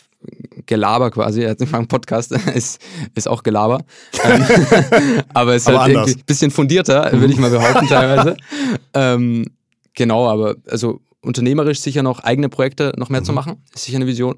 Gelaber 0.66 1.10
quasi. 1.10 1.42
Er 1.42 1.50
hat 1.50 1.60
einen 1.60 1.86
Podcast, 1.86 2.32
ist, 2.54 2.80
ist 3.14 3.28
auch 3.28 3.42
Gelaber. 3.42 3.84
Ähm, 4.24 4.44
aber 5.34 5.54
es 5.54 5.62
ist 5.62 5.68
aber 5.68 5.82
halt 5.82 5.90
anders. 5.90 6.08
irgendwie 6.08 6.22
ein 6.22 6.26
bisschen 6.26 6.50
fundierter, 6.50 7.12
würde 7.12 7.32
ich 7.32 7.38
mal 7.38 7.50
behaupten 7.50 7.86
teilweise. 7.86 8.36
ähm, 8.94 9.46
genau, 9.94 10.28
aber 10.28 10.56
also 10.68 11.00
unternehmerisch 11.20 11.80
sicher 11.80 12.02
noch 12.02 12.20
eigene 12.20 12.48
Projekte 12.48 12.92
noch 12.96 13.08
mehr 13.08 13.20
mhm. 13.20 13.26
zu 13.26 13.32
machen, 13.32 13.62
ist 13.74 13.84
sicher 13.84 13.96
eine 13.96 14.06
Vision 14.06 14.36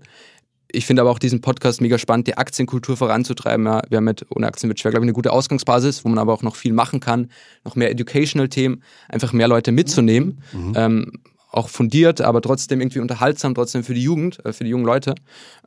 ich 0.73 0.87
finde 0.87 1.03
aber 1.03 1.11
auch 1.11 1.19
diesen 1.19 1.41
Podcast 1.41 1.81
mega 1.81 1.99
spannend, 1.99 2.27
die 2.27 2.37
Aktienkultur 2.37 2.97
voranzutreiben. 2.97 3.67
Ja, 3.67 3.83
wir 3.89 3.97
haben 3.97 4.05
mit 4.05 4.27
Ohne 4.31 4.47
Aktien 4.47 4.69
wird 4.69 4.81
schwer, 4.81 4.91
glaube 4.91 5.05
ich, 5.05 5.09
eine 5.09 5.15
gute 5.15 5.33
Ausgangsbasis, 5.33 6.05
wo 6.05 6.09
man 6.09 6.19
aber 6.19 6.33
auch 6.33 6.43
noch 6.43 6.57
viel 6.57 6.73
machen 6.73 7.01
kann, 7.01 7.31
noch 7.65 7.77
mehr 7.77 7.91
Educational-Themen, 7.91 8.83
einfach 9.09 9.33
mehr 9.33 9.49
Leute 9.49 9.73
mitzunehmen. 9.73 10.43
Mhm. 10.53 10.73
Ähm, 10.77 11.13
auch 11.53 11.69
fundiert, 11.69 12.21
aber 12.21 12.41
trotzdem 12.43 12.81
irgendwie 12.81 13.01
unterhaltsam, 13.01 13.55
trotzdem 13.55 13.83
für 13.83 13.95
die 13.95 14.03
Jugend, 14.03 14.45
äh, 14.45 14.53
für 14.53 14.65
die 14.65 14.71
jungen 14.71 14.85
Leute. 14.85 15.15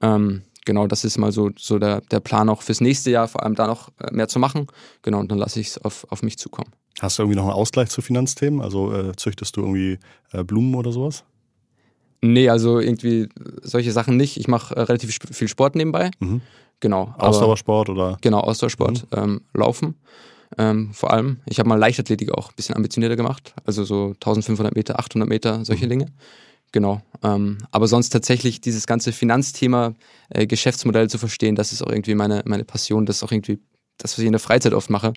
Ähm, 0.02 0.44
genau, 0.66 0.88
das 0.88 1.04
ist 1.04 1.18
mal 1.18 1.32
so, 1.32 1.52
so 1.58 1.78
der, 1.80 2.02
der 2.02 2.20
Plan 2.20 2.50
auch 2.50 2.62
fürs 2.62 2.82
nächste 2.82 3.12
Jahr, 3.12 3.28
vor 3.28 3.44
allem 3.44 3.56
da 3.56 3.68
noch 3.68 3.90
äh, 4.00 4.14
mehr 4.14 4.28
zu 4.28 4.40
machen. 4.40 4.68
Genau, 5.02 5.20
und 5.20 5.32
dann 5.32 5.38
lasse 5.38 5.60
ich 5.60 5.68
es 5.68 5.78
auf, 5.78 6.08
auf 6.10 6.24
mich 6.24 6.38
zukommen. 6.38 6.72
Hast 7.02 7.18
du 7.18 7.24
irgendwie 7.24 7.38
noch 7.38 7.46
einen 7.46 7.54
Ausgleich 7.54 7.90
zu 7.90 8.02
Finanzthemen? 8.02 8.62
Also 8.62 8.94
äh, 8.94 9.16
züchtest 9.16 9.58
du 9.58 9.62
irgendwie 9.62 10.00
äh, 10.32 10.44
Blumen 10.44 10.76
oder 10.76 10.92
sowas? 10.92 11.26
Nee, 12.24 12.50
also 12.50 12.80
irgendwie 12.80 13.30
solche 13.62 13.92
Sachen 13.92 14.18
nicht. 14.18 14.38
Ich 14.38 14.48
mache 14.48 14.76
äh, 14.76 14.82
relativ 14.82 15.18
viel 15.32 15.48
Sport 15.48 15.76
nebenbei. 15.76 16.12
Mhm. 16.20 16.42
Genau. 16.80 17.14
Ausdauersport 17.18 17.90
oder? 17.90 18.18
Genau, 18.22 18.40
Ausdauersport. 18.40 19.06
Mhm. 19.12 19.18
Ähm, 19.18 19.42
Laufen 19.54 19.96
ähm, 20.58 20.94
vor 20.94 21.12
allem. 21.12 21.38
Ich 21.46 21.60
habe 21.60 21.70
mal 21.70 21.80
Leichtathletik 21.80 22.32
auch 22.32 22.50
ein 22.50 22.56
bisschen 22.56 22.76
ambitionierter 22.76 23.16
gemacht. 23.16 23.54
Also 23.66 23.84
so 23.84 24.14
1500 24.14 24.76
Meter, 24.76 25.00
800 25.00 25.28
Meter, 25.28 25.66
solche 25.66 25.86
mhm. 25.86 25.90
Dinge. 25.90 26.06
Genau. 26.72 27.02
Ähm, 27.24 27.60
aber 27.72 27.88
sonst 27.88 28.10
tatsächlich 28.10 28.62
dieses 28.62 28.88
ganze 28.88 29.12
Finanzthema, 29.12 29.94
äh, 30.30 30.48
Geschäftsmodell 30.48 31.10
zu 31.10 31.18
verstehen, 31.18 31.56
das 31.56 31.72
ist 31.72 31.84
auch 31.84 31.92
irgendwie 31.92 32.16
meine, 32.16 32.42
meine 32.46 32.66
Passion. 32.66 33.06
Das 33.06 33.18
ist 33.18 33.24
auch 33.24 33.32
irgendwie 33.32 33.60
das, 33.98 34.14
was 34.14 34.20
ich 34.20 34.26
in 34.26 34.32
der 34.32 34.40
Freizeit 34.40 34.74
oft 34.74 34.90
mache. 34.90 35.14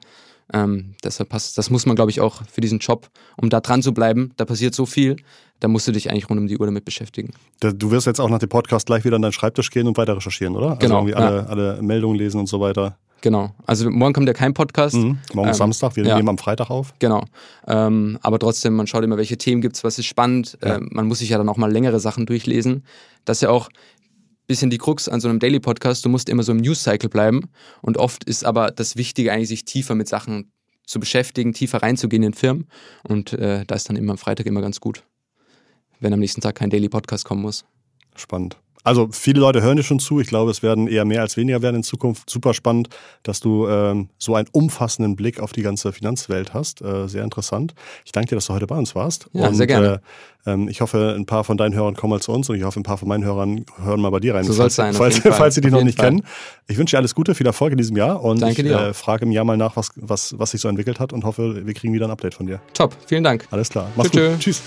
Ähm, 0.53 0.95
deshalb 1.03 1.29
passt, 1.29 1.59
das 1.59 1.71
muss 1.71 1.87
man, 1.87 1.97
glaube 1.97 2.11
ich, 2.11 2.21
auch 2.21 2.43
für 2.51 2.61
diesen 2.61 2.79
Job, 2.79 3.09
um 3.37 3.51
da 3.51 3.61
dran 3.61 3.83
zu 3.83 3.93
bleiben. 3.93 4.33
Da 4.37 4.45
passiert 4.45 4.75
so 4.75 4.87
viel, 4.87 5.17
da 5.61 5.69
musst 5.69 5.89
du 5.89 5.93
dich 5.93 6.11
eigentlich 6.11 6.29
rund 6.31 6.41
um 6.41 6.47
die 6.47 6.59
Uhr 6.59 6.67
damit 6.67 6.85
beschäftigen. 6.85 7.33
Du 7.61 7.91
wirst 7.91 8.07
jetzt 8.07 8.21
auch 8.21 8.29
nach 8.29 8.39
dem 8.39 8.49
Podcast 8.49 8.87
gleich 8.87 9.05
wieder 9.05 9.17
an 9.17 9.23
deinen 9.23 9.33
Schreibtisch 9.33 9.71
gehen 9.71 9.89
und 9.89 9.97
weiter 9.97 10.17
recherchieren, 10.17 10.55
oder? 10.55 10.71
Also 10.71 10.79
genau. 10.79 10.99
irgendwie 10.99 11.15
alle, 11.15 11.37
ja. 11.37 11.47
alle 11.47 11.83
Meldungen 11.83 12.17
lesen 12.17 12.39
und 12.39 12.49
so 12.49 12.61
weiter. 12.61 12.97
Genau. 13.23 13.55
Also 13.65 13.91
morgen 13.91 14.13
kommt 14.13 14.29
ja 14.29 14.35
kein 14.35 14.55
Podcast. 14.55 14.95
Mhm. 14.95 15.19
Morgen 15.33 15.49
ähm, 15.49 15.55
Samstag, 15.55 15.97
wir 15.97 16.05
ja. 16.05 16.17
nehmen 16.17 16.29
am 16.29 16.39
Freitag 16.39 16.71
auf. 16.71 16.95
Genau. 16.99 17.25
Ähm, 17.67 18.19
aber 18.23 18.39
trotzdem, 18.39 18.75
man 18.75 18.87
schaut 18.87 19.03
immer, 19.05 19.17
welche 19.17 19.39
Themen 19.39 19.63
gibt 19.63 19.77
es, 19.77 19.85
was 19.85 19.99
ist 19.99 20.07
spannend. 20.07 20.59
Ja. 20.63 20.77
Ähm, 20.77 20.91
man 20.93 21.07
muss 21.07 21.21
sich 21.21 21.31
ja 21.31 21.39
dann 21.39 21.49
auch 21.49 21.57
mal 21.57 21.73
längere 21.73 21.99
Sachen 21.99 22.27
durchlesen. 22.27 22.85
Das 23.25 23.39
ist 23.39 23.41
ja 23.41 23.51
auch 23.51 23.69
bisschen 24.47 24.71
die 24.71 24.79
Krux 24.79 25.09
an 25.09 25.21
so 25.21 25.29
einem 25.29 25.39
Daily 25.39 25.61
Podcast. 25.61 26.05
Du 26.05 26.09
musst 26.09 26.29
immer 26.29 26.43
so 26.43 26.53
im 26.53 26.59
News-Cycle 26.59 27.09
bleiben. 27.09 27.49
Und 27.83 27.97
oft 27.97 28.25
ist 28.25 28.45
aber 28.45 28.71
das 28.71 28.97
Wichtige 28.97 29.33
eigentlich, 29.33 29.49
sich 29.49 29.65
tiefer 29.65 29.95
mit 29.95 30.09
Sachen 30.09 30.53
zu 30.87 31.01
beschäftigen, 31.01 31.53
tiefer 31.53 31.83
reinzugehen 31.83 32.23
in 32.23 32.33
Firmen. 32.33 32.69
Und 33.03 33.33
äh, 33.33 33.65
da 33.67 33.75
ist 33.75 33.89
dann 33.89 33.97
immer 33.97 34.13
am 34.13 34.19
Freitag 34.19 34.47
immer 34.47 34.61
ganz 34.61 34.81
gut, 34.81 35.05
wenn 36.01 36.13
am 36.13 36.21
nächsten 36.21 36.41
Tag 36.41 36.55
kein 36.55 36.71
Daily 36.71 36.89
Podcast 36.89 37.25
kommen 37.25 37.43
muss. 37.43 37.65
Spannend. 38.15 38.57
Also 38.87 39.09
viele 39.11 39.41
Leute 39.41 39.63
hören 39.63 39.77
dir 39.77 39.83
schon 39.83 39.99
zu. 39.99 40.21
Ich 40.21 40.29
glaube, 40.29 40.49
es 40.53 40.63
werden 40.63 40.87
eher 40.87 41.05
mehr 41.05 41.21
als 41.21 41.37
weniger 41.37 41.61
werden 41.61 41.75
in 41.75 41.83
Zukunft. 41.83 42.31
Super 42.31 42.55
spannend, 42.55 42.89
dass 43.25 43.41
du 43.41 43.67
ähm, 43.67 44.11
so 44.17 44.37
einen 44.37 44.47
umfassenden 44.53 45.17
Blick 45.17 45.41
auf 45.41 45.53
die 45.53 45.63
ganze 45.63 45.93
Finanzwelt 45.93 46.55
hast. 46.55 46.83
Äh, 46.83 47.09
sehr 47.09 47.25
interessant. 47.25 47.75
Ich 48.05 48.13
danke 48.13 48.29
dir, 48.29 48.37
dass 48.37 48.47
du 48.47 48.55
heute 48.55 48.69
bei 48.69 48.77
uns 48.77 48.95
warst. 48.95 49.29
Ja, 49.33 49.49
und, 49.49 49.57
sehr 49.57 49.67
gerne. 49.67 50.01
Äh, 50.45 50.53
ähm, 50.53 50.69
ich 50.69 50.83
hoffe, 50.83 51.17
ein 51.19 51.27
paar 51.27 51.43
von 51.43 51.57
deinen 51.57 51.75
Hörern 51.75 51.97
kommen 51.97 52.13
mal 52.13 52.21
zu 52.21 52.31
uns 52.31 52.49
und 52.49 52.55
ich 52.55 52.63
hoffe, 52.63 52.79
ein 52.79 52.85
paar 52.85 52.97
von 52.97 53.09
meinen 53.09 53.25
Hörern 53.25 53.67
hören 53.83 54.01
mal 54.01 54.11
bei 54.11 54.21
dir 54.21 54.37
rein. 54.37 54.45
So 54.45 54.53
soll 54.53 54.69
es 54.69 54.77
sein. 54.77 54.95
Falls, 54.95 55.19
falls 55.19 55.57
sie 55.57 55.63
dich 55.63 55.73
noch 55.73 55.83
nicht 55.83 55.99
Fall. 55.99 56.11
kennen. 56.11 56.23
Ich 56.69 56.79
wünsche 56.79 56.95
dir 56.95 56.99
alles 56.99 57.17
Gute, 57.17 57.35
viel 57.35 57.47
Erfolg 57.47 57.73
in 57.73 57.79
diesem 57.79 57.97
Jahr 57.97 58.23
und 58.23 58.41
danke 58.41 58.63
ich 58.63 58.71
äh, 58.71 58.95
frage 58.95 59.25
im 59.25 59.33
Jahr 59.33 59.45
mal 59.45 59.57
nach, 59.57 59.75
was, 59.75 59.91
was, 59.97 60.39
was 60.39 60.53
sich 60.53 60.61
so 60.61 60.69
entwickelt 60.69 61.01
hat 61.01 61.13
und 61.13 61.25
hoffe, 61.25 61.67
wir 61.67 61.75
kriegen 61.75 61.93
wieder 61.93 62.07
ein 62.07 62.13
Update 62.13 62.35
von 62.35 62.47
dir. 62.47 62.61
Top, 62.73 62.97
vielen 63.07 63.25
Dank. 63.25 63.49
Alles 63.51 63.69
klar. 63.69 63.91
Mach's 63.97 64.13
tschö, 64.13 64.31
gut. 64.31 64.39
Tschüss. 64.39 64.63